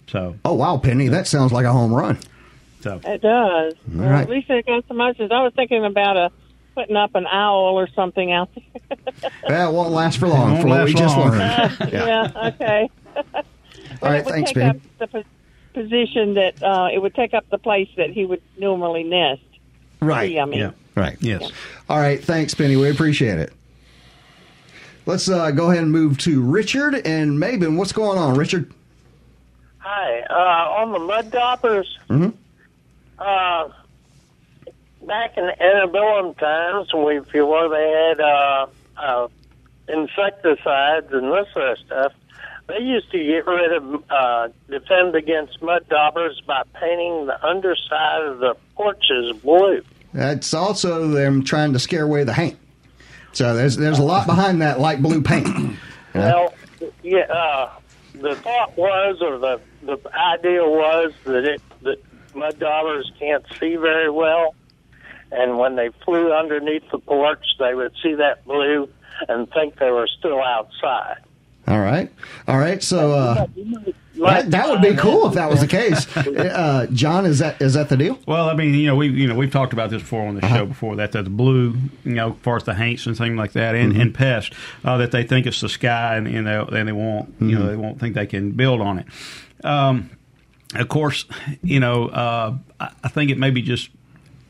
[0.08, 2.18] So Oh wow, Penny, that sounds like a home run.
[2.80, 3.74] so It does.
[3.92, 4.20] Well, right.
[4.22, 6.30] At least it goes so much as I was thinking about a
[6.74, 8.98] putting up an owl or something out there.
[9.48, 10.50] That won't last for long.
[10.52, 11.30] Won't For what we last just long.
[11.30, 11.92] learned.
[11.92, 12.50] yeah.
[12.54, 12.90] Okay.
[13.16, 13.22] All
[14.02, 14.80] Well, right, it would thanks, take Ben.
[14.98, 15.22] the po-
[15.76, 19.42] position that uh, it would take up the place that he would normally nest.
[20.00, 20.38] Right.
[20.38, 21.16] I mean, yeah, Right.
[21.20, 21.52] yes.
[21.90, 22.22] All right.
[22.22, 22.76] Thanks, Penny.
[22.76, 23.52] We appreciate it.
[25.04, 27.76] Let's uh, go ahead and move to Richard and Maben.
[27.76, 28.72] What's going on, Richard?
[29.78, 30.20] Hi.
[30.30, 32.32] Uh, on the mud daubers, Mhm.
[33.18, 33.68] uh,
[35.06, 39.28] back in the antebellum times, we, if you were, they had uh, uh,
[39.88, 42.12] insecticides and this sort of stuff.
[42.68, 48.22] They used to get rid of, uh, defend against mud daubers by painting the underside
[48.22, 49.82] of the porches blue.
[50.12, 52.58] That's also them trying to scare away the haint.
[53.32, 55.48] So there's there's a lot behind that light blue paint.
[56.14, 56.54] Well,
[57.02, 57.70] yeah, uh,
[58.14, 61.98] the thought was, or the the idea was that it that
[62.34, 64.54] mud daubers can't see very well,
[65.30, 68.88] and when they flew underneath the porch, they would see that blue
[69.28, 71.18] and think they were still outside.
[71.68, 72.12] All right.
[72.46, 72.82] All right.
[72.82, 73.46] So uh,
[74.18, 76.06] that, that would be cool if that was the case.
[76.16, 78.18] Uh, John, is that is that the deal?
[78.26, 80.44] Well, I mean, you know, we you know we've talked about this before on the
[80.44, 80.56] Uh-huh.
[80.58, 81.74] show before that that the blue,
[82.04, 84.00] you know, as far as the haints and things like that, and, Mm-hmm.
[84.00, 84.52] and pest,
[84.84, 87.58] uh, that they think it's the sky, and, and they and they won't, you Mm-hmm.
[87.58, 89.06] know, they won't think they can build on it.
[89.64, 90.10] Um,
[90.74, 91.24] of course,
[91.62, 93.90] you know, uh, I, I think it maybe just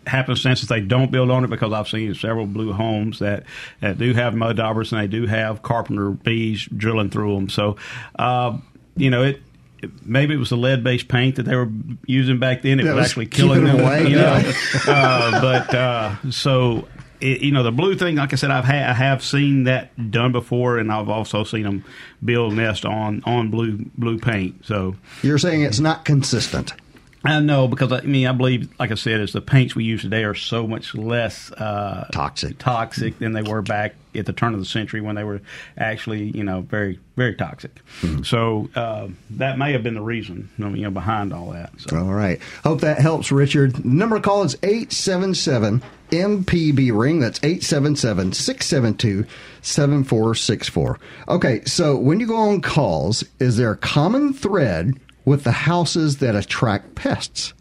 [0.06, 3.44] happenstance that they don't build on it because I've seen several blue homes that,
[3.80, 7.48] that do have mud daubers and they do have carpenter bees drilling through them.
[7.48, 7.76] So,
[8.18, 8.58] uh,
[8.96, 9.42] you know, it.
[10.02, 11.70] Maybe it was the lead-based paint that they were
[12.06, 12.80] using back then.
[12.80, 14.52] It was, was actually killing them them away, You know?
[14.88, 16.88] uh, but uh, so
[17.20, 18.16] it, you know the blue thing.
[18.16, 21.62] Like I said, I've ha- I have seen that done before, and I've also seen
[21.62, 21.84] them
[22.24, 24.64] build nest on on blue blue paint.
[24.64, 26.72] So You're saying it's not consistent.
[27.24, 30.02] I know because I mean I believe, like I said, is the paints we use
[30.02, 32.58] today are so much less uh, Toxic.
[32.58, 35.40] toxic than they were back at the turn of the century when they were
[35.76, 37.80] actually you know very very toxic.
[38.22, 41.72] So uh, that may have been the reason you know behind all that.
[41.80, 41.96] So.
[41.98, 42.40] All right.
[42.62, 43.84] Hope that helps, Richard.
[43.84, 47.18] Number to call is 877 MPB ring.
[47.20, 49.26] That's 877 672
[49.62, 50.98] 7464.
[51.28, 54.94] Okay, so when you go on calls, is there a common thread
[55.26, 57.52] with the houses that attract pests?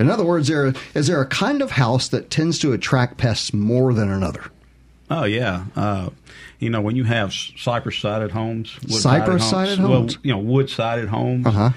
[0.00, 3.54] In other words, there is there a kind of house that tends to attract pests
[3.54, 4.42] more than another?
[5.10, 6.08] Oh yeah, uh,
[6.58, 10.16] you know when you have cypress-sided homes, Cypress-sided homes?
[10.16, 11.70] well, you know wood-sided homes, Uh-huh.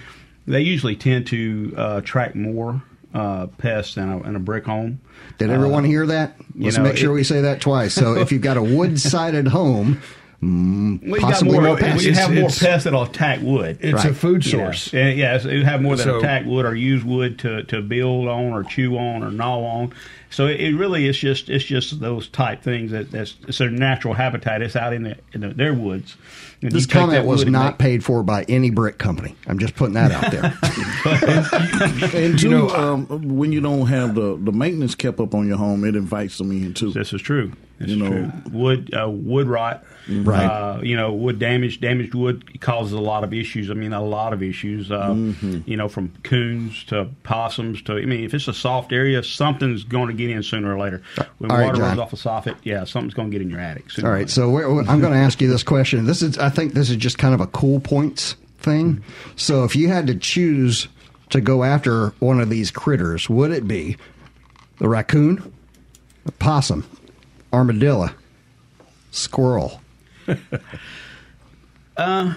[0.47, 2.81] they usually tend to uh, attract more
[3.13, 5.01] uh, pests than a, than a brick home.
[5.37, 6.35] Did everyone hear that?
[6.55, 7.93] you Let's know, make sure it- we say that twice.
[7.93, 10.01] So if you've got a wood-sided home,
[10.43, 12.05] mm, Well, you possibly got more, more pests.
[12.05, 13.77] You have more It's- pests that'll attack wood.
[13.81, 14.11] It's Right.
[14.11, 14.91] a food source.
[14.93, 17.81] Yeah, yeah, so you have more that So- attack wood or use wood to, to
[17.81, 19.93] build on or chew on or gnaw on.
[20.35, 23.69] So it, it really is just it's just those type things that that's it's their
[23.69, 24.61] natural habitat.
[24.61, 26.17] It's out in, the, in the, their woods.
[26.61, 29.35] And This comment was not make- paid for by any brick company.
[29.47, 30.53] I'm just putting that out there.
[32.13, 33.05] And two, know, um,
[33.37, 36.51] when you don't have the, the maintenance kept up on your home, it invites them
[36.51, 36.91] in too.
[36.91, 37.51] This is true.
[37.77, 38.51] This You is know- true.
[38.51, 40.45] Wood, uh, wood rot, Right.
[40.45, 43.71] Uh, you know, wood damage, damaged wood causes a lot of issues.
[43.71, 44.91] I mean, a lot of issues.
[44.91, 45.59] Uh, Mm-hmm.
[45.65, 47.93] You know, from coons to possums to.
[47.93, 51.01] I mean, if it's a soft area, something's going to get in sooner or later.
[51.37, 51.97] When All right, water John.
[51.97, 53.85] runs off a soffit, yeah, something's going to get in your attic.
[54.03, 56.05] All right, so I'm going to ask you this question.
[56.05, 58.97] This is, I think, this is just kind of a cool points thing.
[58.97, 59.31] Mm-hmm.
[59.35, 60.87] So, if you had to choose
[61.29, 63.97] to go after one of these critters, would it be
[64.77, 65.53] the raccoon,
[66.25, 66.87] the possum,
[67.53, 68.09] armadillo,
[69.11, 69.81] squirrel?
[71.97, 72.33] Uh,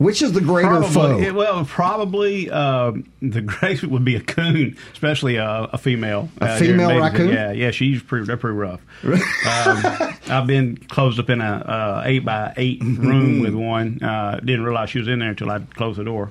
[0.00, 0.92] Which is the greater foe?
[0.92, 6.30] Probably, it- well, probably um, the greatest would be a coon, especially a, a female.
[6.40, 7.28] A uh, female raccoon?
[7.28, 8.24] Yeah, yeah, she's pretty.
[8.24, 8.80] They're pretty rough.
[9.04, 14.02] um, I've been closed up in a uh, eight by eight room with one.
[14.02, 16.30] Uh, didn't realize she was in there until I closed the door.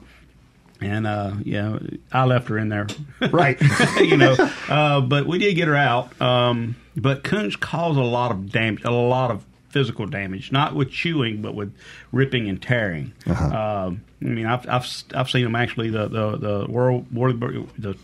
[0.82, 1.78] And uh, yeah,
[2.12, 2.88] I left her in there.
[3.32, 3.62] Right.
[4.00, 4.36] you know,
[4.68, 6.20] uh, but we did get her out.
[6.20, 10.92] Um, but coons cause a lot of damage, a lot of physical damage, not with
[10.92, 11.74] chewing, but with
[12.12, 13.14] ripping and tearing.
[13.28, 17.96] Um, I mean, I've, I've I've seen them actually the the the world, whirlybird- the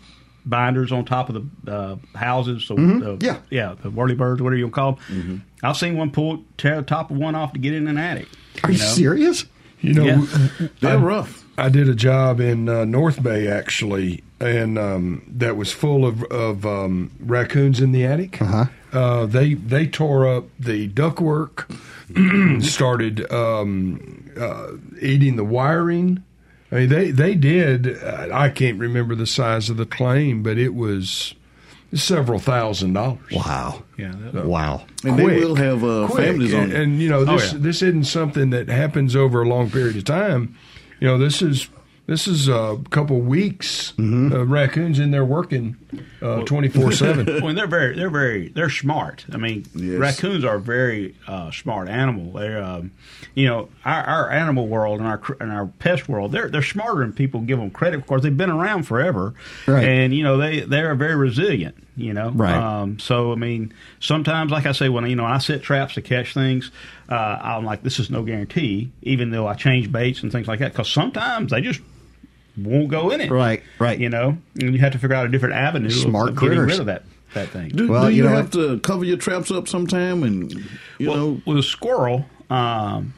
[0.44, 2.64] binders on top of the uh, houses.
[2.64, 3.38] So the, Yeah.
[3.50, 5.44] yeah, the whirlybirds, whatever you call them.
[5.62, 8.28] I've seen one pull tear the top of one off to get in an attic.
[8.62, 8.84] Are you know?
[8.84, 9.44] serious?
[9.80, 10.68] You know, Yeah.
[10.80, 11.44] They're rough.
[11.58, 16.22] I did a job in uh, North Bay actually and um, that was full of
[16.24, 18.40] of um, raccoons in the attic.
[18.40, 18.66] Uh-huh.
[18.96, 21.66] Uh, they they tore up the ductwork,
[22.64, 24.68] started um, uh,
[25.02, 26.22] eating the wiring.
[26.72, 28.02] I mean, they they did.
[28.02, 31.34] Uh, I can't remember the size of the claim, but it was
[31.94, 33.18] several thousand dollars.
[33.32, 33.82] Wow.
[33.98, 34.86] Yeah, that- Wow.
[35.04, 35.26] And Quick.
[35.26, 37.58] they will have uh, families on and, and you know this yeah.
[37.60, 40.56] this isn't something that happens over a long period of time.
[41.00, 41.68] You know, this is
[42.06, 43.92] this is a couple weeks.
[43.98, 44.32] Mm-hmm.
[44.32, 45.76] Uh, raccoons in there working
[46.46, 47.26] twenty four seven.
[47.40, 49.24] Well, and they're very, they're very, they're smart.
[49.32, 49.98] I mean, Yes.
[49.98, 52.32] raccoons are a very uh, smart animal.
[52.32, 52.92] They're, um,
[53.34, 56.32] you know, our, our animal world and our and our pest world.
[56.32, 57.98] They're they're smarter than people give them credit.
[57.98, 59.34] Of course, they've been around forever,
[59.66, 59.84] Right.
[59.84, 61.76] and you know they they are very resilient.
[61.98, 62.54] You know, Right.
[62.54, 66.02] Um, so I mean, sometimes, like I say, when you know I set traps to
[66.02, 66.70] catch things,
[67.08, 68.92] uh, I'm like, this is no guarantee.
[69.02, 71.80] Even though I change baits and things like that, because sometimes they just
[72.56, 73.30] won't go in it.
[73.30, 73.98] Right, right.
[73.98, 76.80] You know, and you have to figure out a different avenue Smart of, getting rid
[76.80, 77.68] of that that thing.
[77.68, 80.22] Do, Well, do you you, know have to cover your traps up sometime?
[80.22, 80.52] And
[80.98, 83.12] you well, know, with a squirrel, um,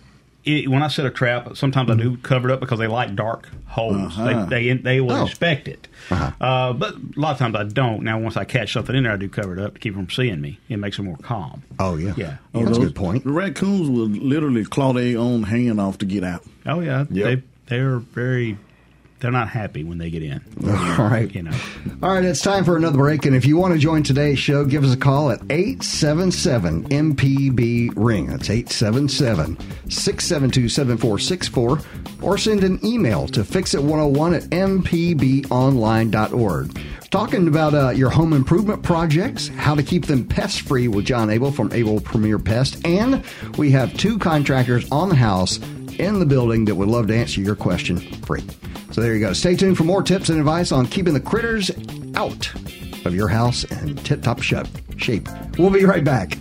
[0.45, 3.15] it, when I set a trap, sometimes I do cover it up because they like
[3.15, 4.19] dark holes.
[4.19, 4.47] Uh-huh.
[4.47, 5.23] They, they they will Oh.
[5.23, 8.03] inspect it, uh, but a lot of times I don't.
[8.03, 10.07] Now, once I catch something in there, I do cover it up to keep them
[10.07, 10.59] from seeing me.
[10.69, 11.63] It makes them more calm.
[11.79, 12.15] Oh yeah.
[12.17, 12.37] Yeah.
[12.55, 13.25] Oh, that's a good point.
[13.25, 16.45] The raccoons will literally claw their own hand off to get out.
[16.67, 17.25] Oh yeah, Yep.
[17.27, 17.43] they
[17.77, 18.57] they're very.
[19.21, 20.41] They're not happy when they get in.
[20.67, 21.35] All right.
[21.35, 21.51] You know.
[22.03, 23.27] All right, it's time for another break.
[23.27, 27.93] And if you want to join today's show, give us a call at 877 MPB
[27.97, 28.27] Ring.
[28.27, 29.59] That's 877
[29.91, 31.81] 672 7464.
[32.23, 36.81] Or send an email to fixit101 at mpbonline.org.
[37.11, 41.31] Talking about uh, your home improvement projects, how to keep them pest free with John
[41.31, 42.87] Abel from Abel Premier Pest.
[42.87, 43.25] And
[43.57, 45.59] we have two contractors on the house
[45.99, 48.45] in the building that would love to answer your question free.
[48.93, 49.33] So there you go.
[49.33, 51.71] Stay tuned for more tips and advice on keeping the critters
[52.15, 52.55] out
[53.05, 55.29] of your house and tip top shape.
[55.59, 56.39] We'll be right back.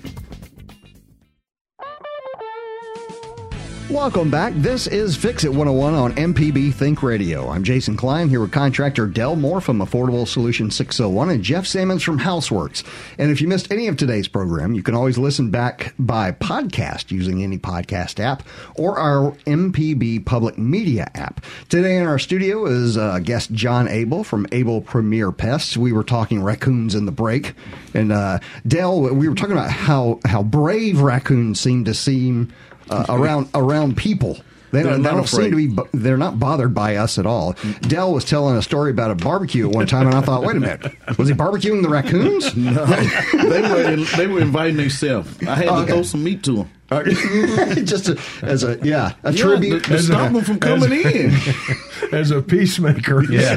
[3.89, 4.51] Welcome back.
[4.53, 7.47] This is Fix It 101 on MPB Think Radio.
[7.47, 12.03] I'm Jason Klein here with contractor Del Moore from Affordable Solution 601 and Jeff Sammons
[12.03, 12.83] from Houseworks.
[13.17, 17.11] And if you missed any of today's program, you can always listen back by podcast
[17.11, 18.43] using any podcast app
[18.75, 21.45] or our MPB Public Media app.
[21.69, 25.77] Today in our studio is uh, guest John Abel from Abel Premier Pests.
[25.77, 27.53] We were talking raccoons in the break.
[27.93, 32.53] And uh, Del, we were talking about how, how brave raccoons seem to seem
[32.89, 34.37] uh, around around people.
[34.69, 35.97] They They're don't, they don't seem to be.
[35.97, 37.55] They're not bothered by us at all.
[37.83, 40.57] Del was telling a story about a barbecue at one time, and I thought, wait
[40.57, 42.53] a minute, was he barbecuing the raccoons?
[42.57, 42.85] No,
[43.33, 45.41] they were they were inviting themselves.
[45.47, 45.91] I had to Okay.
[45.93, 46.69] throw some meat to them.
[47.85, 49.83] Just to, as a yeah, a Yeah, tribute.
[49.85, 51.31] to, to stop them from coming in.
[52.11, 53.23] as a peacemaker.
[53.31, 53.55] Yeah.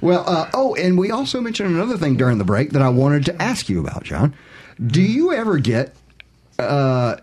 [0.00, 3.24] Well, uh, oh, and we also mentioned another thing during the break that I wanted
[3.26, 4.34] to ask you about, John.
[4.84, 5.94] Do you ever get?
[6.58, 7.16] Uh,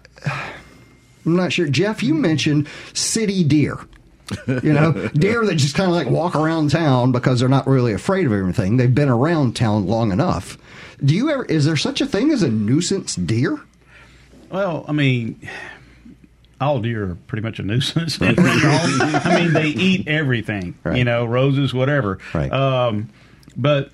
[1.25, 2.01] I'm not sure, Jeff.
[2.03, 3.77] You mentioned city deer.
[4.47, 7.93] You know, deer that just kind of like walk around town because they're not really
[7.93, 8.77] afraid of everything.
[8.77, 10.57] They've been around town long enough.
[11.03, 11.45] Do you ever?
[11.45, 13.59] Is there such a thing as a nuisance deer?
[14.49, 15.39] Well, I mean,
[16.59, 18.17] all deer are pretty much a nuisance.
[18.21, 20.97] I mean, they eat everything, Right.
[20.97, 22.19] you know, roses, whatever.
[22.33, 22.51] Right.
[22.51, 23.09] Um,
[23.57, 23.91] but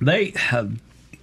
[0.00, 0.78] they have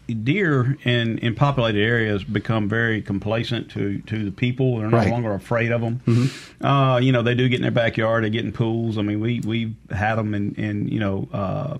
[0.08, 4.78] deer in, in populated areas become very complacent to, to the people.
[4.78, 5.10] They're no Right.
[5.10, 6.30] longer afraid of them.
[6.62, 8.24] Uh, you know, they do get in their backyard.
[8.24, 8.98] They get in pools.
[8.98, 11.28] I mean, we we've had them in, in you know.
[11.34, 11.78] Uh,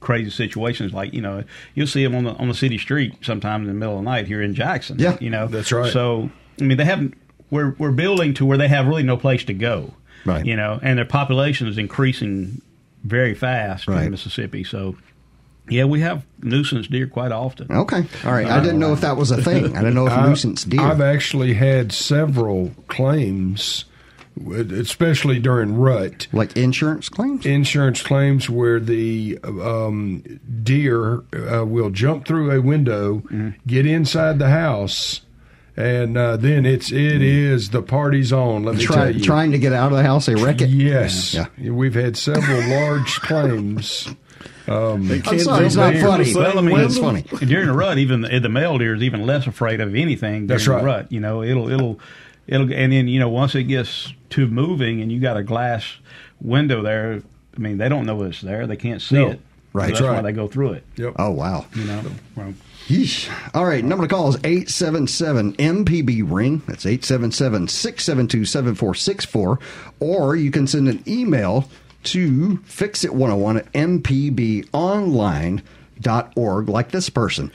[0.00, 1.42] crazy situations like you know
[1.74, 4.10] you'll see them on the on the city street sometimes in the middle of the
[4.10, 5.16] night here in Jackson Yeah.
[5.18, 5.90] you know That's right.
[5.90, 6.28] so
[6.60, 7.14] I mean they haven't
[7.50, 9.94] we're we're building to where they have really no place to go
[10.26, 10.44] Right.
[10.44, 12.60] you know and their population is increasing
[13.02, 14.04] very fast Right.
[14.04, 14.94] in Mississippi so
[15.68, 18.46] yeah we have nuisance deer quite often Okay, all right.
[18.46, 19.76] I didn't know if that was a thing.
[19.76, 20.80] I didn't know if I- nuisance deer.
[20.80, 23.84] I've actually had several claims,
[24.56, 26.26] especially during rut.
[26.32, 27.46] like insurance claims.
[27.46, 30.22] insurance claims where the um,
[30.62, 33.22] deer uh, will jump through a window,
[33.66, 35.20] get inside the house,
[35.76, 38.64] and uh, then it's it is the party's on.
[38.64, 40.68] Let me Try, tell you, trying to get out of the house, they wreck it.
[40.68, 41.70] yes, Yeah.
[41.70, 44.08] we've had several large claims.
[44.66, 46.32] Um, they can't sorry, it's not funny.
[46.32, 47.22] the Well, I mean, It's funny.
[47.22, 50.46] during the rut, even the, the male deer is even less afraid of anything.
[50.46, 52.00] During That's the rut, you know, it'll it'll
[52.46, 55.84] it'll, and then you know once it gets to moving, and you got a glass
[56.40, 57.22] window there.
[57.56, 58.66] I mean, they don't know it's there.
[58.66, 59.28] They can't see No.
[59.30, 59.40] it.
[59.72, 59.86] Right.
[59.86, 60.84] So that's That's why they go through it.
[60.96, 61.14] Yep.
[61.18, 61.66] Oh wow.
[61.74, 62.02] You know.
[62.36, 62.54] Well,
[62.86, 63.28] Yeesh.
[63.54, 66.62] All right, number to call is 877 MPB ring.
[66.66, 69.58] That's 877 672 7464.
[70.00, 71.68] Or you can send an email
[72.04, 77.52] to Fix It 101 at mpbonline.org, like this person.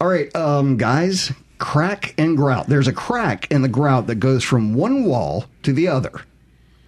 [0.00, 2.66] All right, um, guys, crack and grout.
[2.66, 6.12] There's a crack in the grout that goes from one wall to the other.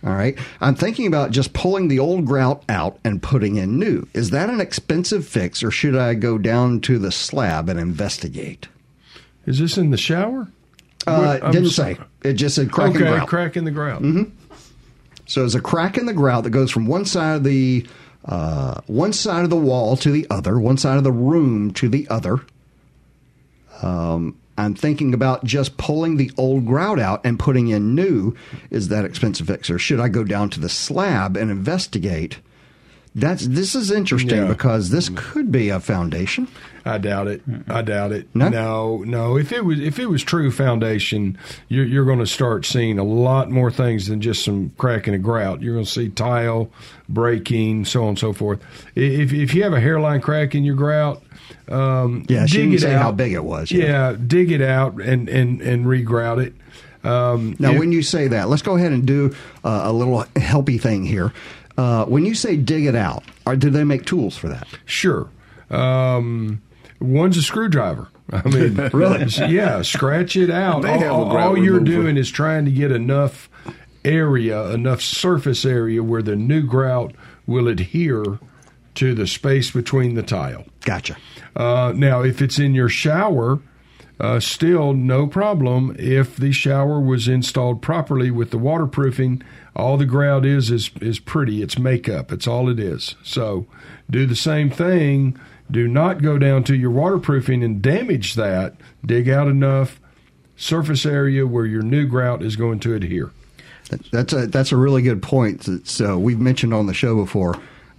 [0.04, 0.38] All right.
[0.60, 4.06] I'm thinking about just pulling the old grout out and putting in new.
[4.14, 8.68] Is that an expensive fix or should I go down to the slab and investigate?
[9.46, 10.46] Is this in the shower?
[11.06, 11.96] Uh, didn't say.
[12.22, 13.28] It just said crack okay, and grout.
[13.28, 14.02] crack in the grout.
[15.28, 17.86] So there's a crack in the grout that goes from one side of the
[18.24, 21.88] uh, one side of the wall to the other, one side of the room to
[21.88, 22.40] the other.
[23.80, 28.34] Um, I'm thinking about just pulling the old grout out and putting in new.
[28.70, 32.38] Is that expensive fix, or should I go down to the slab and investigate?
[33.20, 34.46] That's this is interesting Yeah.
[34.48, 36.48] because this could be a foundation.
[36.84, 37.42] I doubt it.
[37.68, 38.28] I doubt it.
[38.34, 38.48] No?
[38.48, 39.36] no, no.
[39.36, 41.36] If it was if it was true foundation,
[41.68, 45.14] you're, you're going to start seeing a lot more things than just some crack in
[45.14, 45.60] a grout.
[45.60, 46.70] You're going to see tile
[47.08, 48.60] breaking, so on and so forth.
[48.94, 51.22] If if you have a hairline crack in your grout,
[51.68, 53.02] um, Yeah, dig it say out.
[53.02, 53.84] how big it was, Yeah.
[54.12, 54.16] yeah.
[54.26, 56.54] dig it out and and and regrout it.
[57.04, 60.24] Um, Now, if- when you say that, let's go ahead and do uh, a little
[60.36, 61.32] helpy thing here.
[61.78, 64.66] Uh, when you say dig it out, or do they make tools for that?
[64.84, 65.28] Sure.
[65.70, 66.60] Um,
[67.00, 68.08] one's a screwdriver.
[68.32, 69.24] I mean, Really?
[69.48, 70.82] Yeah, scratch it out.
[70.82, 73.48] They all have a all- you're doing is trying to get enough
[74.04, 77.12] area, enough surface area where the new grout
[77.46, 78.24] will adhere
[78.96, 80.64] to the space between the tile.
[80.80, 81.16] Gotcha.
[81.54, 83.60] Uh, now, if it's in your shower,
[84.20, 85.94] uh, still no problem.
[85.98, 89.42] If the shower was installed properly with the waterproofing,
[89.78, 91.62] all the grout is is is pretty.
[91.62, 92.32] It's makeup.
[92.32, 93.14] It's all it is.
[93.22, 93.66] So,
[94.10, 95.38] do the same thing.
[95.70, 98.74] Do not go down to your waterproofing and damage that.
[99.04, 100.00] Dig out enough
[100.56, 103.30] surface area where your new grout is going to adhere.
[104.10, 105.66] That's a that's a really good point.
[105.88, 107.54] So we've mentioned on the show before,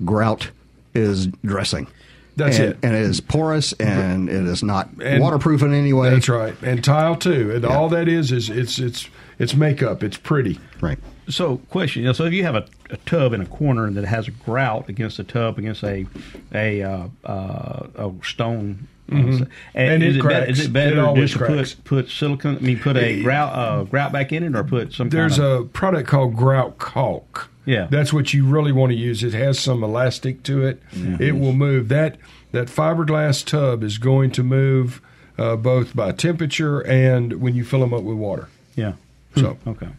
[0.05, 0.49] grout
[0.93, 1.87] is dressing.
[2.35, 2.77] That's and, it.
[2.83, 6.09] and it is porous and it is not And- waterproof in any way.
[6.11, 6.55] That's right.
[6.61, 7.51] And tile too.
[7.53, 7.69] And Yeah.
[7.75, 10.03] all that is is it's it's it's makeup.
[10.03, 10.59] It's pretty.
[10.79, 10.97] Right.
[11.29, 12.01] So, question.
[12.01, 14.31] You know, so if you have a, a tub in a corner that has a
[14.31, 16.05] grout against a tub against a
[16.53, 19.47] a uh, uh, a stone, uh, Mhm.
[19.73, 21.73] And is it better, is it better It just cracks.
[21.73, 22.57] put put silicone?
[22.57, 25.09] I mean, put a grout uh, grout back in it, or put some.
[25.09, 27.49] There's kind of, a product called grout caulk.
[27.65, 27.85] Yeah.
[27.91, 29.21] that's what you really want to use.
[29.23, 30.81] It has some elastic to it.
[31.19, 32.17] It will move that
[32.51, 35.01] that fiberglass tub is going to move
[35.37, 38.47] uh, both by temperature and when you fill them up with water.
[38.75, 38.93] yeah.
[39.35, 39.89] So Okay.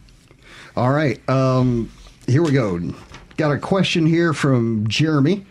[0.75, 1.27] All right.
[1.29, 1.91] Um,
[2.27, 2.79] here we go.
[3.37, 5.45] Got a question here from Jeremy.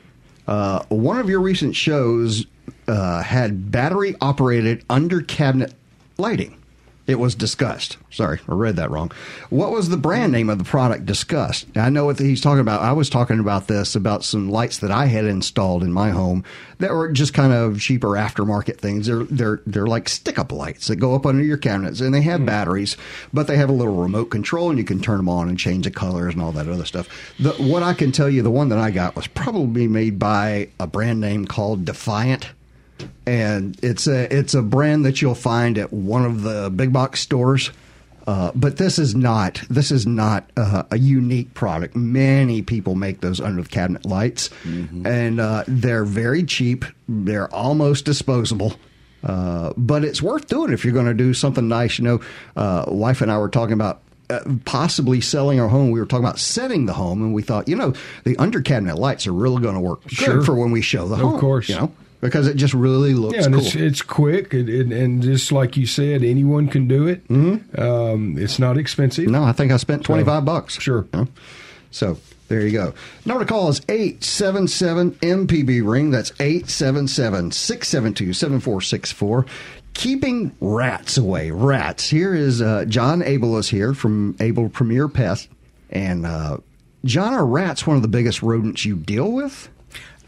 [0.47, 2.47] Uh, one of your recent shows
[2.89, 5.75] uh, had battery operated under cabinet
[6.19, 6.60] lighting.
[7.11, 7.97] It was discussed.
[8.13, 9.11] Sorry, I read that wrong.
[9.49, 11.67] What was the brand name of the product discussed?
[11.75, 12.83] I know what he's talking about.
[12.83, 16.45] I was talking about this about some lights that I had installed in my home
[16.79, 19.09] that were just kind of cheaper aftermarket things.
[19.09, 22.23] They're they're they're like stick up lights that go up under your cabinets and they
[22.23, 22.47] have hmm.
[22.47, 22.97] batteries,
[23.33, 25.83] but they have a little remote control and you can turn them on and change
[25.83, 27.09] the colors and all that other stuff.
[27.41, 30.69] The, what I can tell you, the one that I got was probably made by
[30.79, 32.51] a brand name called Defiant
[33.27, 37.21] and it's a it's a brand that you'll find at one of the big box
[37.21, 37.71] stores.
[38.27, 41.97] Uh, but this is not this is not uh, a unique product.
[41.97, 46.85] Many people make those under the cabinet lights, and uh, they're very cheap.
[47.09, 48.75] They're almost disposable.
[49.25, 51.99] Uh, but it's worth doing if you're going to do something nice.
[51.99, 52.21] You know,
[52.57, 55.91] uh, wife and I were talking about uh, possibly selling our home.
[55.91, 57.93] We were talking about setting the home, and we thought, you know,
[58.25, 60.43] the under cabinet lights are really going to work good Sure.
[60.43, 61.41] for when we show the Of home.
[61.41, 61.69] course.
[61.69, 63.41] you know, because it just really looks cool.
[63.41, 63.65] yeah, and cool.
[63.65, 67.27] it's it's quick it, it, and just like you said, anyone can do it.
[67.29, 67.81] Mm-hmm.
[67.81, 69.29] Um, it's not expensive.
[69.29, 70.81] no, I think I spent twenty five bucks.
[70.81, 71.07] Sure.
[71.13, 71.29] You know?
[71.91, 72.19] So
[72.51, 72.95] there you go.
[73.25, 76.11] Number to call is 877 MPB ring.
[76.11, 79.47] That's 877 672 7464.
[79.95, 81.53] Keeping rats away.
[81.53, 82.09] Rats.
[82.09, 85.49] Here is uh, John Abel is here from Abel Premier Pest.
[85.91, 86.59] And uh,
[87.05, 89.69] John, are rats one of the biggest rodents you deal with?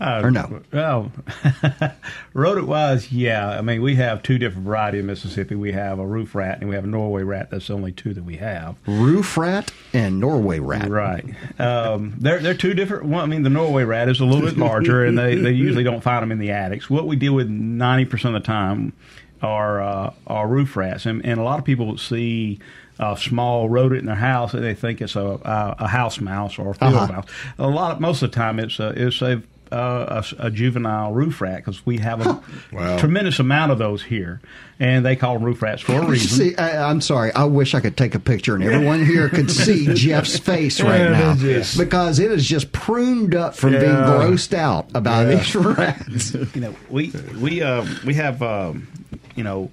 [0.03, 0.61] Uh, Or no?
[0.73, 1.13] Well,
[2.35, 3.51] rodent wise, yeah.
[3.51, 5.55] I mean, we have two different varieties in Mississippi.
[5.55, 7.51] We have a roof rat and we have a Norway rat.
[7.51, 8.77] That's the only two that we have.
[8.87, 10.89] Roof rat and Norway rat.
[10.91, 11.25] Right.
[11.61, 13.05] Um, they're they're two different.
[13.05, 15.85] One, I mean, the Norway rat is a little bit larger, and they, they usually
[15.85, 16.91] don't find them in the attics.
[16.91, 18.93] What we deal with ninety percent of the time
[19.41, 22.59] are uh, are roof rats, and, and a lot of people see.
[22.99, 26.59] A small rodent in their house, and they think it's a a, a house mouse
[26.59, 27.13] or a field Uh-huh.
[27.13, 27.25] mouse.
[27.59, 29.43] A lot, of, most of the time, it's a it's a
[29.73, 32.43] uh, a, a juvenile roof rat because we have a
[32.73, 32.99] Wow.
[32.99, 34.41] tremendous amount of those here,
[34.79, 36.29] and they call them roof rats for a reason.
[36.29, 37.33] See, I, I'm sorry.
[37.33, 41.01] I wish I could take a picture and everyone here could see Jeff's face right
[41.01, 41.77] Yeah, now is.
[41.77, 45.37] because it is just pruned up from being grossed out about Yeah.
[45.37, 46.35] these rats.
[46.55, 48.87] you know, we we uh, we have um,
[49.35, 49.71] you know,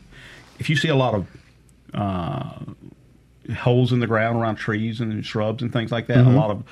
[0.59, 1.27] if you see a lot of
[1.93, 2.51] uh,
[3.55, 6.35] holes in the ground around trees and shrubs and things like that, Mm-hmm.
[6.35, 6.63] a lot of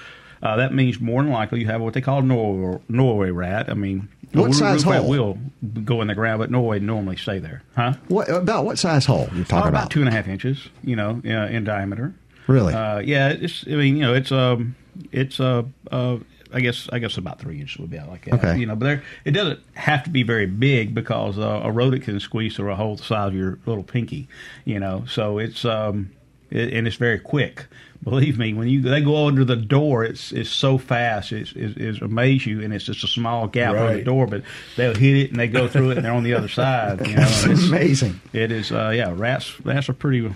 [0.43, 3.69] uh, that means more than likely you have what they call a Norway, rat.
[3.69, 5.07] I mean, What size hole?
[5.07, 5.37] will
[5.83, 7.93] go in the ground, but Norway normally stay there, huh?
[8.07, 9.91] What about what size hole you're Oh, talking about about?
[9.91, 12.13] two and a half inches, you know, uh, in diameter.
[12.47, 12.73] Really?
[12.73, 13.65] Uh, yeah, it's.
[13.67, 14.75] I mean, you know, it's um,
[15.11, 16.17] it's uh, uh,
[16.53, 18.35] I guess I guess about three inches would be out like that.
[18.35, 18.57] Okay.
[18.57, 22.03] You know, but there, it doesn't have to be very big because uh, a rodent
[22.03, 24.29] can squeeze through a hole the size of your little pinky.
[24.63, 26.11] You know, so it's um,
[26.49, 27.65] it, and it's very quick.
[28.09, 31.75] Believe me, when you they go under the door, it's it's so fast, it's it's,
[31.75, 34.43] it's amaze you, and it's just a small gap on the door, but
[34.77, 37.05] they'll hit it and they go through it, and they're on the other side.
[37.05, 38.21] You know, it's- amazing.
[38.31, 39.13] it is, uh, yeah.
[39.13, 40.33] Rats, rats are pretty,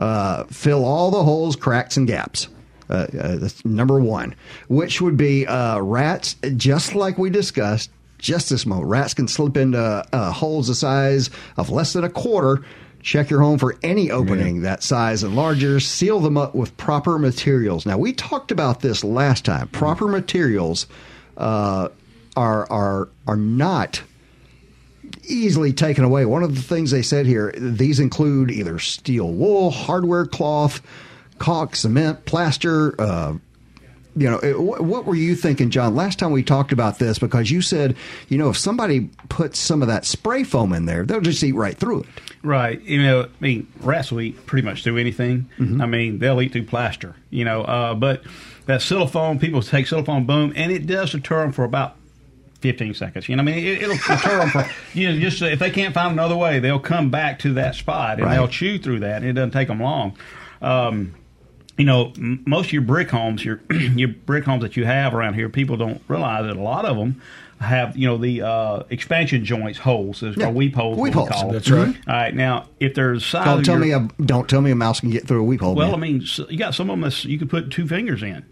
[0.02, 2.50] uh, fill all the holes, cracks, and gaps.
[2.90, 4.36] Uh, uh, that's number one,
[4.68, 8.90] which would be uh, rats, just like we discussed just this moment.
[8.90, 12.66] Rats can slip into uh, holes the size of less than a quarter.
[13.02, 15.80] Check your home for any opening that size and larger.
[15.80, 17.86] Seal them up with proper materials.
[17.86, 19.70] Now, we talked about this last time.
[19.70, 20.86] Proper materials
[21.38, 21.90] uh,
[22.36, 24.04] are, are, are not
[25.32, 26.26] easily taken away.
[26.26, 30.82] One of the things they said here, these include either steel wool, hardware cloth,
[31.40, 33.00] caulk, cement, plaster.
[33.02, 33.34] Uh,
[34.16, 35.96] you know, it- what were you thinking, John?
[35.96, 37.96] Last time we talked about this because you said,
[38.28, 41.54] you know, if somebody puts some of that spray foam in there, they'll just eat
[41.56, 42.08] right through it.
[42.44, 42.82] Right.
[42.82, 45.48] You know, I mean, rats will eat pretty much through anything.
[45.60, 48.24] I mean, they'll eat through plaster, you know, uh, but
[48.66, 51.96] that silicone, people take silicone boom, and it does deter them for about
[52.62, 53.28] 15 seconds.
[53.28, 55.94] You know, I mean, it, it'll deter them from, you know, just if they can't
[55.94, 58.36] find another way, they'll come back to that spot and Right.
[58.36, 60.16] they'll chew through that, and it doesn't take them long.
[60.62, 61.16] Um,
[61.78, 65.14] you know, m- most of your brick homes, your your brick homes that you have
[65.14, 67.22] around here, people don't realize that a lot of them
[67.60, 70.48] have, you know, the uh, expansion joints holes, is Yeah.
[70.48, 70.98] or weep holes.
[70.98, 71.30] Weep what we holes.
[71.30, 71.54] call them.
[71.54, 71.96] That's right.
[72.08, 74.72] All right, now if there's size, Don't of tell your- me a don't tell me
[74.72, 75.74] a mouse can get through a weep hole.
[75.76, 75.96] well, man.
[75.96, 78.44] I mean, so you got some of them that's, you could put two fingers in.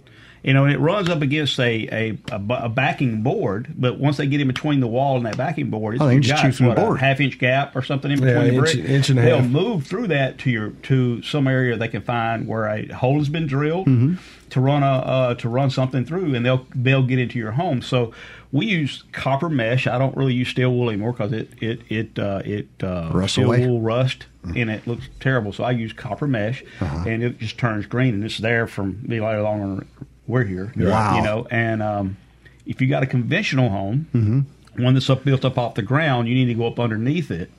[0.44, 4.16] You know, and it runs up against a, a, a, a backing board, but once
[4.16, 6.76] they get in between the wall and that backing board, it's Oh, they got, what,
[6.76, 6.98] the board.
[6.98, 8.90] a half inch gap or something in Yeah, between the inch- brick.
[8.90, 9.50] inch and a They'll half.
[9.50, 13.28] move through that to your to some area they can find where a hole has
[13.28, 14.16] been drilled Mm-hmm.
[14.52, 17.82] to run a uh, to run something through, and they'll they'll get into your home.
[17.82, 18.14] So
[18.54, 19.88] we use copper mesh.
[19.88, 23.48] I don't really use steel wool anymore because it it it uh, it uh, steel
[23.48, 23.60] away.
[23.60, 23.70] Mm-hmm.
[23.70, 24.26] wool rust
[24.56, 25.52] and it looks terrible.
[25.52, 27.04] So I use copper mesh, Uh-huh.
[27.06, 29.86] and it just turns green, and it's there from the later longer
[30.30, 30.72] we're here.
[30.78, 31.18] Wow.
[31.18, 32.18] you know, and um,
[32.66, 34.84] if you got a conventional home, Mm-hmm.
[34.84, 37.52] one that's up built up off the ground, you need to go up underneath it.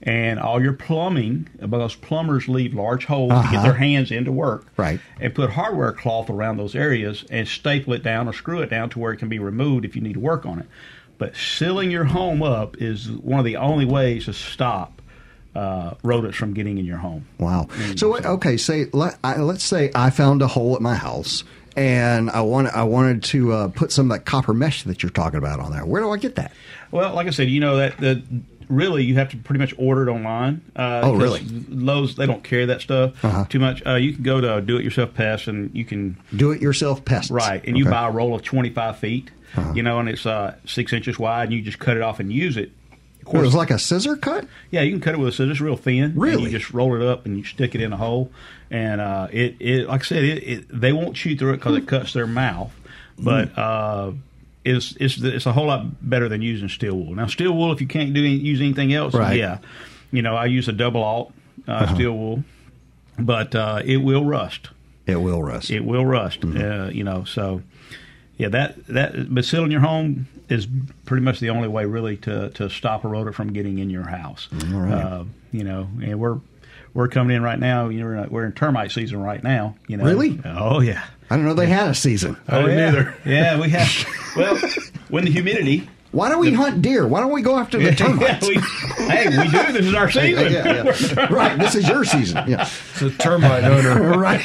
[0.00, 3.52] And all your plumbing, because plumbers leave large holes to Uh-huh.
[3.52, 5.00] get their hands into work, Right.
[5.20, 8.90] And put hardware cloth around those areas and staple it down or screw it down
[8.90, 10.66] to where it can be removed if you need to work on it.
[11.18, 15.02] But sealing your home up is one of the only ways to stop
[15.56, 17.26] uh, rodents from getting in your home.
[17.40, 17.66] Wow.
[17.96, 21.42] So okay, say let I, let's say I found a hole at my house
[21.78, 25.10] and I want I wanted to uh, put some of that copper mesh that you're
[25.10, 25.84] talking about on there.
[25.86, 26.52] Where do I get that?
[26.90, 28.22] Well, like I said, you know that the
[28.68, 30.60] really you have to pretty much order it online.
[30.76, 31.40] Uh, Oh, really?
[31.68, 33.44] Lowe's they don't carry that stuff Uh-huh.
[33.48, 33.82] too much.
[33.86, 37.04] Uh, you can go to Do It Yourself Pest and you can Do it yourself
[37.04, 37.30] pests.
[37.30, 37.94] right and you Okay.
[37.94, 38.06] Uh-huh.
[38.06, 39.30] buy a roll of twenty five feet.
[39.74, 42.30] You know, and it's uh, six inches wide, and you just cut it off and
[42.30, 42.70] use it.
[43.28, 44.46] Of Well, it's like a scissor cut.
[44.70, 46.12] Yeah, you can cut it with a scissors, real thin.
[46.16, 46.44] Really?
[46.44, 48.30] you just roll it up and you stick it in a hole,
[48.70, 51.76] and uh, it, it like I said, it, it they won't chew through it because
[51.76, 52.72] it cuts their mouth,
[53.18, 53.58] but Mm.
[53.58, 54.12] uh,
[54.64, 57.14] it's it's it's a whole lot better than using steel wool.
[57.14, 59.40] Now, steel wool, if you can't do any, use anything else, Right.
[59.40, 59.58] Uh-huh.
[59.62, 59.68] yeah,
[60.10, 61.32] you know, I use a double alt
[61.66, 62.44] uh, steel wool,
[63.18, 64.68] but uh, it will rust.
[65.06, 65.70] It will rust.
[65.70, 66.40] It will rust.
[66.40, 66.58] Mm-hmm.
[66.82, 67.62] Uh, you know, so
[68.38, 70.66] yeah, that that but sealing your home is
[71.04, 74.04] pretty much the only way really to to stop a rodent from getting in your
[74.08, 74.48] house.
[74.72, 74.92] All right.
[74.92, 76.38] Uh, you know, and we're
[76.94, 77.88] we're coming in right now.
[77.88, 79.76] You know, we're in, we're in termite season right now.
[79.88, 80.40] You know, Really?
[80.44, 81.04] Oh yeah.
[81.30, 82.36] I don't know they had a season.
[82.48, 82.88] I didn't yeah.
[82.88, 83.14] either.
[83.26, 84.06] Yeah, we have.
[84.36, 84.56] Well,
[85.08, 87.06] when the humidity Why don't we hunt deer?
[87.06, 88.48] Why don't we go after the termites?
[88.48, 88.54] we,
[89.04, 89.72] hey, we do.
[89.72, 90.52] This is our season.
[90.52, 91.26] Yeah, yeah.
[91.32, 92.48] right, this is your season.
[92.48, 92.62] Yeah.
[92.92, 94.16] It's a termite owner.
[94.18, 94.42] right.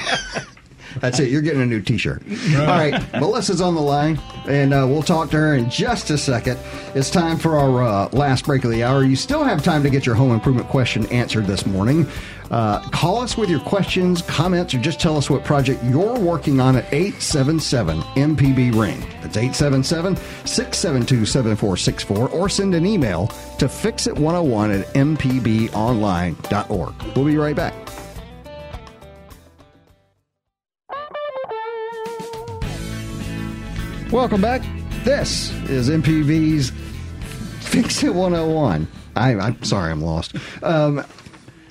[0.99, 1.29] That's it.
[1.29, 2.23] You're getting a new T-shirt.
[2.55, 6.17] All right, Melissa's on the line, and uh, we'll talk to her in just a
[6.17, 6.57] second.
[6.95, 9.03] It's time for our uh, last break of the hour.
[9.03, 12.07] You still have time to get your home improvement question answered this morning.
[12.51, 16.59] Uh, call us with your questions, comments, or just tell us what project you're working
[16.59, 18.99] on at 877 MPB Ring.
[19.21, 20.15] That's 877
[20.45, 23.27] 672 7464, or send an email
[23.57, 26.93] to fixit101 at mpbonline.org.
[27.15, 27.73] We'll be right back.
[34.13, 34.61] Welcome back.
[35.03, 36.69] This is MPB's
[37.67, 38.87] Fix It 101.
[39.15, 40.35] I, I'm sorry, I'm lost.
[40.61, 41.03] Um,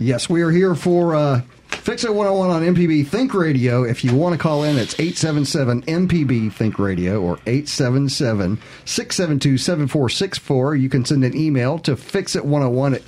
[0.01, 3.85] yes, we are here for uh, Fix It 101 on MPB Think Radio.
[3.85, 10.75] If you want to call in, it's 877 MPB Think Radio or 877 672 7464.
[10.75, 13.03] You can send an email to fixit101 at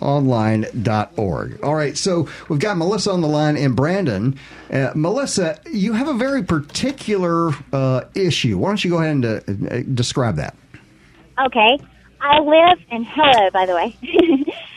[0.00, 1.62] mpbonline.org.
[1.62, 4.38] All right, so we've got Melissa on the line and Brandon.
[4.72, 8.58] Uh, Melissa, you have a very particular uh, issue.
[8.58, 10.54] Why don't you go ahead and uh, uh, describe that?
[11.38, 11.78] Okay.
[12.20, 13.96] I live in hello, by the way.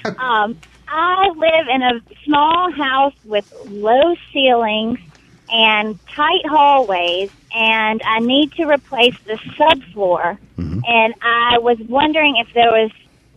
[0.17, 0.57] um,
[0.87, 4.99] I live in a small house with low ceilings
[5.51, 10.37] and tight hallways, and I need to replace the subfloor.
[10.85, 12.91] And I was wondering if there was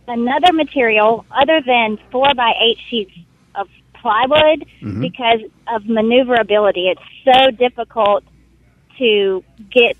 [0.07, 3.11] another material other than four by eight sheets
[3.55, 5.01] of plywood mm-hmm.
[5.01, 6.87] because of maneuverability.
[6.87, 8.23] It's so difficult
[8.97, 9.97] to get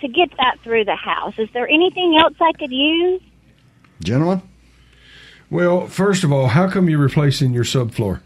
[0.00, 1.34] to get that through the house.
[1.38, 3.22] Is there anything else I could use?
[4.02, 4.42] Gentlemen?
[5.50, 8.20] Well, first of all, how come you're replacing your subfloor?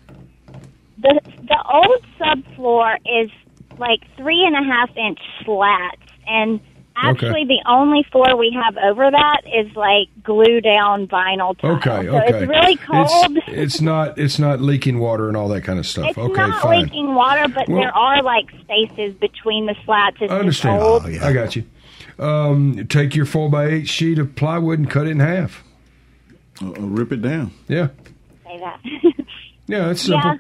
[0.98, 3.30] The the old subfloor is
[3.78, 6.60] like three and a half inch slats, and
[7.02, 11.76] actually the only floor we have over that is like glue down vinyl tile.
[11.76, 12.38] Okay, so okay.
[12.38, 13.36] it's really cold.
[13.46, 14.18] It's, it's not.
[14.18, 16.08] It's not leaking water and all that kind of stuff.
[16.08, 16.84] It's okay, not fine.
[16.84, 20.16] leaking water, but Well- there are like spaces between the slats.
[20.20, 20.82] It's I just understand.
[20.82, 21.06] old.
[21.06, 21.64] I got you.
[22.18, 25.62] Um, take your four by eight sheet of plywood and cut it in half.
[26.60, 27.52] Uh, uh, rip it down.
[27.68, 27.88] Yeah,
[28.44, 28.80] Say that.
[29.66, 30.38] yeah, it's simple.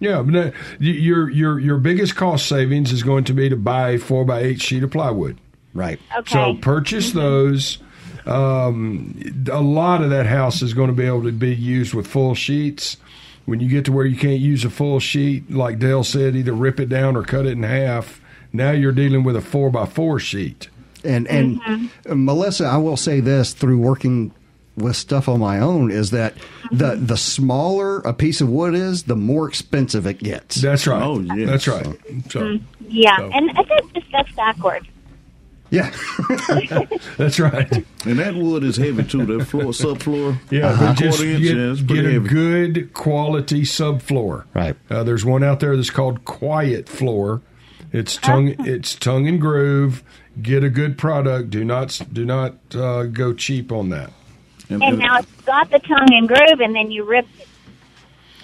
[0.00, 3.90] Yeah, but uh, your your your biggest cost savings is going to be to buy
[3.90, 5.38] a four by eight sheet of plywood.
[5.74, 6.00] Right.
[6.18, 6.32] okay.
[6.32, 7.78] So purchase those.
[8.26, 12.06] Um, a lot of that house is going to be able to be used with
[12.06, 12.96] full sheets.
[13.46, 16.52] When you get to where you can't use a full sheet, like Del said, either
[16.52, 18.20] rip it down or cut it in half.
[18.52, 20.68] Now you're dealing with a four by four sheet.
[21.04, 21.60] And and
[22.06, 24.32] uh, Melissa, I will say this through working
[24.76, 26.34] with stuff on my own is that
[26.70, 30.56] the the smaller a piece of wood is, the more expensive it gets.
[30.56, 31.02] That's right.
[31.02, 31.46] Oh, yeah.
[31.46, 31.86] That's right.
[32.30, 34.86] So yeah, So- and I think just that's backwards.
[35.70, 35.94] Yeah.
[37.18, 37.70] that's right.
[38.06, 39.26] And that wood is heavy too.
[39.26, 40.38] That floor, subfloor.
[40.50, 41.42] Yeah, uh, but just quarter inch.
[41.42, 42.28] get, yeah, it's get a heavy.
[42.28, 44.44] good quality subfloor.
[44.54, 44.76] Right.
[44.88, 47.42] Uh, there's one out there that's called Quiet Floor.
[47.92, 48.54] It's tongue.
[48.60, 50.02] It's tongue and groove.
[50.40, 51.50] Get a good product.
[51.50, 54.10] Do not do not uh, go cheap on that.
[54.70, 57.48] And- And and- now it's got the tongue and groove, and then you rip it.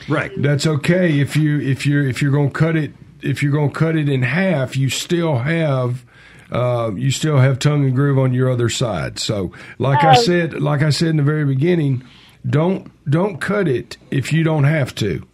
[0.09, 0.31] right.
[0.37, 3.97] That's okay if you if you're if you're gonna cut it if you're gonna cut
[3.97, 4.77] it in half.
[4.77, 6.05] You still have.
[6.53, 9.19] Uh, you still have tongue and groove on your other side.
[9.19, 10.23] So, like I Oh.
[10.23, 12.03] said, like I said in the very beginning,
[12.49, 15.27] don't don't cut it if you don't have to.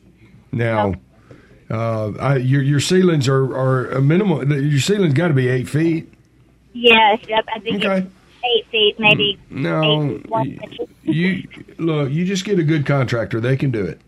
[0.53, 0.95] Now,
[1.71, 4.51] uh, I, your your ceilings are are a minimum.
[4.51, 6.13] Your ceiling's got to be eight feet.
[6.73, 7.99] Yes, yep, I think Okay.
[7.99, 8.11] it's
[8.45, 11.43] eight feet, maybe No, eight feet, you
[11.79, 12.11] look.
[12.13, 14.01] You just get a good contractor; they can do it.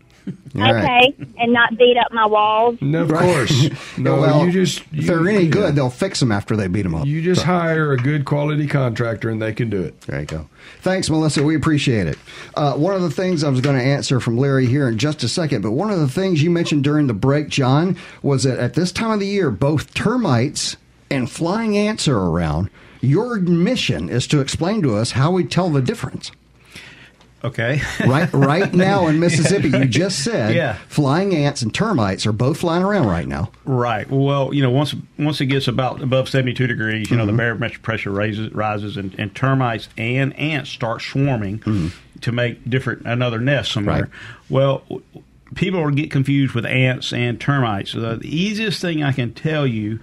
[0.55, 1.13] All right.
[1.13, 2.77] Okay, and not beat up my walls.
[2.81, 3.69] No, of course.
[3.97, 5.49] No, well, you just if they're any yeah.
[5.49, 7.05] good, they'll fix them after they beat them up.
[7.05, 9.99] You just So, hire a good quality contractor, and they can do it.
[10.01, 10.49] there you go.
[10.81, 11.43] Thanks, Melissa.
[11.43, 12.17] We appreciate it.
[12.55, 15.23] Uh, one of the things I was going to answer from Larry here in just
[15.23, 18.59] a second, but one of the things you mentioned during the break, John, was that
[18.59, 20.75] at this time of the year, both termites
[21.11, 22.69] and flying ants are around.
[23.01, 26.31] Your mission is to explain to us how we tell the difference.
[27.43, 27.81] Okay.
[28.07, 30.77] Right, right now in Mississippi, you just said Yeah.
[30.87, 33.51] flying ants and termites are both flying around right now.
[33.65, 34.09] Right.
[34.09, 37.35] Well, you know, once once it gets about above seventy two degrees, you know, Mm-hmm.
[37.37, 41.91] the barometric pressure raises rises, and, and termites and ants start swarming
[42.21, 44.03] to make different another nest somewhere.
[44.03, 44.53] Mm-hmm.
[44.55, 44.83] Right.
[44.85, 45.01] Well,
[45.55, 47.91] people get confused with ants and termites.
[47.91, 49.99] So the easiest thing I can tell you.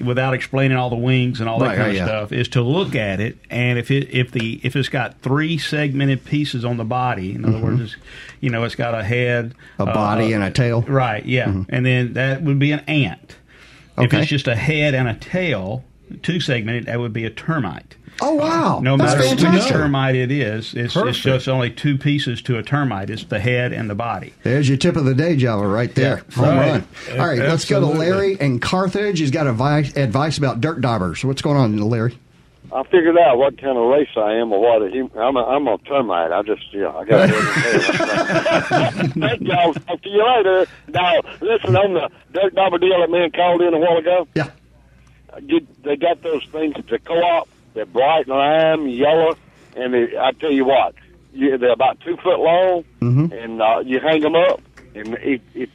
[0.00, 1.80] Without explaining all the wings and all that Mm-hmm.
[1.80, 2.06] Right, kind of yeah.
[2.06, 5.58] stuff, is to look at it, and if it if the if it's got three
[5.58, 7.96] segmented pieces on the body, in other words, it's,
[8.40, 9.82] you know, it's got a head, Mm-hmm.
[9.82, 10.82] A body and a tail.
[10.82, 11.64] Right, yeah.
[11.68, 13.36] And then that would be an ant.
[13.98, 15.84] If it's just a head and a tail,
[16.22, 17.96] two segmented, that would be a termite.
[18.20, 22.42] Oh wow, No that's matter which termite it is, it's, it's just only two pieces
[22.42, 23.08] to a termite.
[23.10, 24.34] It's the head and the body.
[24.42, 26.22] There's your tip of the day, Java, right there.
[26.28, 26.70] Yeah, Home right.
[27.08, 27.18] run.
[27.18, 29.18] All right, let's go to Larry in Carthage.
[29.18, 31.24] He's got advice, advice about dirt daubers.
[31.24, 32.18] What's going on, Larry?
[32.72, 34.92] I figured out what kind of race I am or what.
[34.92, 36.32] He, I'm a, I'm a termite.
[36.32, 37.34] I just, yeah, I got it.
[39.12, 39.74] Thank y'all.
[39.74, 40.66] Talk to you later.
[40.88, 44.26] Now, listen on the dirt dauber deal that man called in a while ago.
[44.34, 44.50] Yeah.
[45.40, 47.48] Get, they got those things at the co-op.
[47.74, 49.34] They're bright lime, yellow,
[49.76, 50.94] and they, I tell you what,
[51.32, 53.32] you, they're about two foot long, Mm-hmm.
[53.32, 54.60] and uh, you hang them up,
[54.94, 55.70] and it, it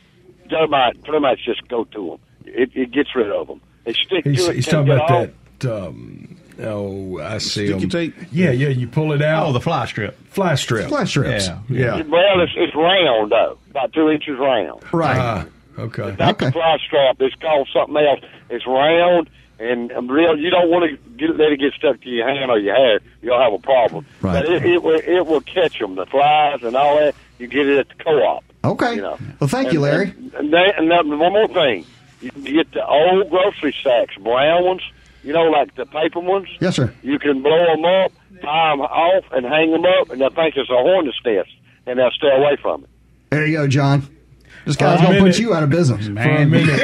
[0.50, 2.10] termite, termites just go to
[2.46, 2.54] them.
[2.54, 3.62] It, it gets rid of them.
[3.84, 4.56] They stick He's, to it.
[4.58, 5.30] he's talking about off.
[5.60, 5.86] that.
[5.88, 7.90] Um, oh, I see Sticky him.
[7.90, 8.16] tape?
[8.32, 8.70] Yeah, yeah.
[8.70, 9.48] You pull it out.
[9.48, 10.18] Oh, the fly strip.
[10.28, 10.88] fly strip.
[10.90, 11.48] Flash strips.
[11.48, 11.60] Yeah.
[11.70, 12.04] Yeah.
[12.04, 14.82] Well, it's, it's round though, about two inches round.
[14.94, 15.18] Right.
[15.18, 15.46] Ah,
[15.80, 16.16] okay.
[16.20, 16.46] Not Okay.
[16.48, 17.18] the fly strap.
[17.20, 18.20] It's called something else.
[18.50, 19.30] It's round
[19.60, 20.38] and um, real.
[20.38, 23.00] You don't want to get, let it get stuck to your hand or your hair.
[23.22, 24.06] You'll have a problem.
[24.22, 24.44] Right.
[24.44, 25.96] But it, it will it will catch them.
[25.96, 27.16] The flies and all that.
[27.40, 28.44] You get it at the co-op.
[28.64, 28.96] okay.
[28.96, 29.18] You know.
[29.40, 30.10] Well, thank you, Larry.
[30.10, 31.86] And, and, they, and one more thing,
[32.20, 34.82] you can get the old grocery sacks, brown ones.
[35.24, 36.48] You know, like the paper ones.
[36.62, 36.94] yes, sir.
[37.04, 40.56] You can blow them up, tie them off, and hang them up, and they'll think
[40.56, 41.50] it's a hornet's nest,
[41.86, 42.90] and they'll stay away from it.
[43.32, 44.08] There you go, John.
[44.68, 46.06] This guy's going to put you out of business.
[46.08, 46.80] For a minute.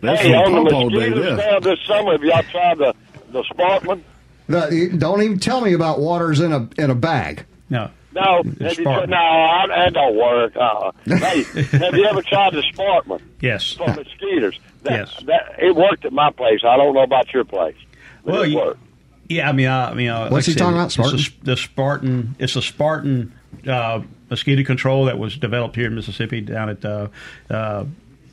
[0.00, 1.50] That's hey, on from the Pawpaw Day mosquitoes there.
[1.50, 2.94] down this summer, have y'all tried the
[3.30, 4.02] the Sparkman?
[4.48, 7.46] The- don't even tell me about waters in a in a bag.
[7.70, 7.90] No.
[8.12, 9.08] No, have you, Sparkman.
[9.08, 10.52] no, I, that don't work.
[10.56, 11.42] Uh, hey,
[11.78, 13.72] have you ever tried the Sparkman Yes.
[13.72, 14.58] for mosquitoes?
[14.84, 15.22] That, Yes.
[15.26, 16.60] that it worked at my place.
[16.64, 17.74] I don't know about your place.
[18.22, 18.80] Well, it you- worked.
[19.26, 21.22] Yeah, I mean, I, I mean, uh, What's like I he talking said, about, it's
[21.22, 21.44] a- Spartan?
[21.44, 22.36] the Spartan.
[22.38, 23.32] It's a Spartan
[23.66, 24.02] uh,
[24.34, 27.08] mosquito control that was developed here in Mississippi, down at uh,
[27.50, 27.84] uh,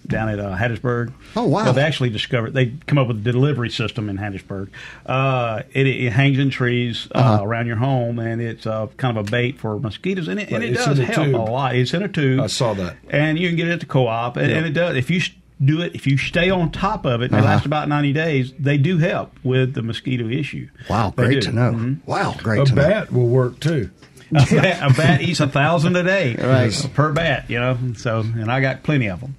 [0.08, 1.14] down at uh, Hattiesburg.
[1.36, 1.64] Oh, wow.
[1.66, 4.70] Well, they actually discovered they come up with a delivery system in Hattiesburg.
[5.06, 7.46] Uh, it, it hangs in trees uh, Uh-huh.
[7.46, 10.64] around your home, and it's uh, kind of a bait for mosquitoes, and it, and
[10.64, 11.36] it does a help tube.
[11.36, 11.76] a lot.
[11.76, 12.40] It's in a tube.
[12.42, 12.98] I saw that.
[13.10, 14.58] and you can get it at the co-op, and, Yeah.
[14.58, 14.96] and it does.
[14.98, 15.30] If you s-
[15.64, 17.44] do it, if you stay on top of it, and Uh-huh.
[17.46, 18.52] it lasts about ninety days.
[18.58, 20.68] They do help with the mosquito issue.
[20.90, 21.50] Wow, They great do.
[21.50, 21.72] to know.
[21.74, 21.98] Mhm.
[22.08, 22.82] Wow, great A to know.
[22.82, 23.92] bat will work too.
[24.36, 26.90] a, bat, a bat eats a thousand a day, Right.
[26.94, 27.78] Per bat, you know.
[27.98, 29.36] So, and I got plenty of them.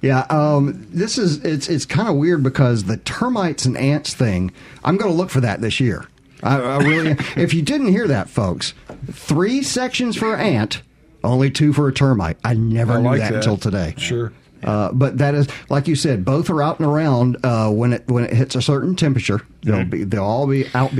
[0.00, 4.50] Yeah, um, this is it's it's kind of weird because the termites and ants thing.
[4.82, 6.06] I'm going to look for that this year.
[6.42, 7.10] I, I really.
[7.36, 8.72] if you didn't hear that, folks,
[9.12, 10.80] three sections for ant,
[11.22, 12.38] only two for a termite.
[12.42, 13.36] I never I knew like that, that.
[13.36, 13.94] until today.
[13.98, 14.32] Sure.
[14.62, 18.08] Uh, but that is, like you said, both are out and around uh, when it
[18.08, 19.40] when it hits a certain temperature.
[19.62, 20.92] They'll be they'll all be out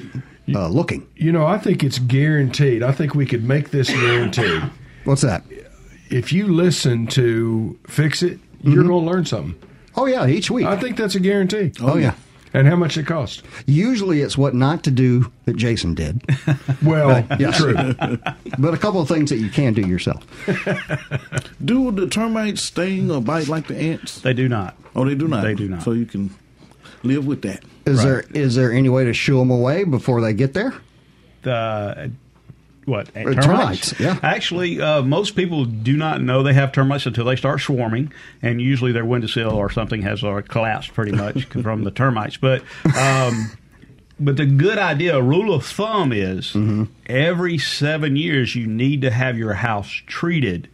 [0.55, 1.07] uh, looking.
[1.17, 2.83] You know, I think it's guaranteed.
[2.83, 4.63] I think we could make this guaranteed.
[5.05, 5.45] What's that?
[6.11, 9.55] if you listen to Fix It, you're going to learn something.
[9.97, 10.67] Oh yeah, each week.
[10.67, 11.73] I think that's a guarantee.
[11.81, 12.15] oh yeah.
[12.53, 13.45] And how much it costs?
[13.67, 16.21] Usually it's what not to do that Jason did,
[16.83, 17.59] Well, yes.
[17.59, 17.75] true.
[18.59, 20.27] but a couple of things that you can do yourself.
[21.65, 24.21] Do the termites sting or bite like the ants?
[24.23, 24.77] They do not.
[24.97, 25.45] Oh, they do not.
[25.45, 25.83] They do not.
[25.83, 26.35] So you can
[27.03, 27.63] live with that.
[27.87, 28.05] Is Right.
[28.05, 30.75] there is there any way to shoo them away before they get there?
[31.43, 32.11] The
[32.87, 34.19] what Or termites, yeah.
[34.23, 38.61] Actually, uh, most people do not know they have termites until they start swarming, and
[38.61, 42.37] usually their windowsill or something has uh, collapsed pretty much from the termites.
[42.37, 42.63] But
[42.99, 43.53] um,
[44.19, 46.85] but the good idea, a rule of thumb is Mm-hmm.
[47.07, 50.69] every seven years you need to have your house treated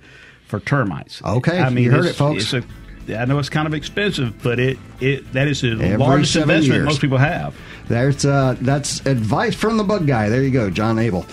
[0.47, 1.23] for termites.
[1.23, 2.43] Okay, I mean you heard it's- it, folks.
[2.45, 2.63] It's a,
[3.09, 6.65] I know it's kind of expensive, but it, it that is the Every largest investment
[6.75, 6.85] years.
[6.85, 7.57] most people have.
[7.89, 10.29] There's uh, that's advice from the bug guy.
[10.29, 11.25] There you go, John Abel.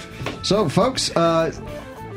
[0.43, 1.51] So, folks, uh,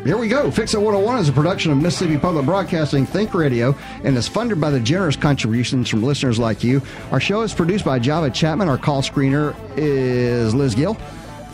[0.04, 0.50] here we go.
[0.50, 4.60] Fix It 101 is a production of Mississippi Public Broadcasting Think Radio and is funded
[4.60, 6.80] by the generous contributions from listeners like you.
[7.10, 8.68] Our show is produced by Java Chapman.
[8.68, 10.96] Our call screener is Liz Gill.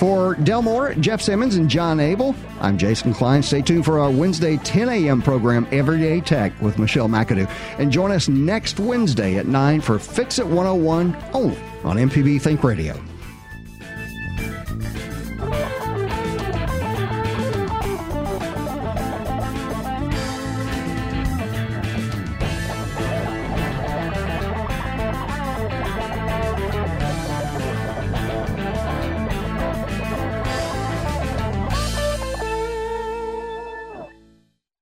[0.02, 3.40] For Delmore, Jeff Simmons, and John Abel, I'm Jason Klein.
[3.40, 5.22] Stay tuned for our Wednesday 10 a.m.
[5.22, 7.48] program, Everyday Tech, with Michelle McAdoo.
[7.78, 12.64] And join us next Wednesday at 9 for Fix It 101 only on MPB Think
[12.64, 13.00] Radio.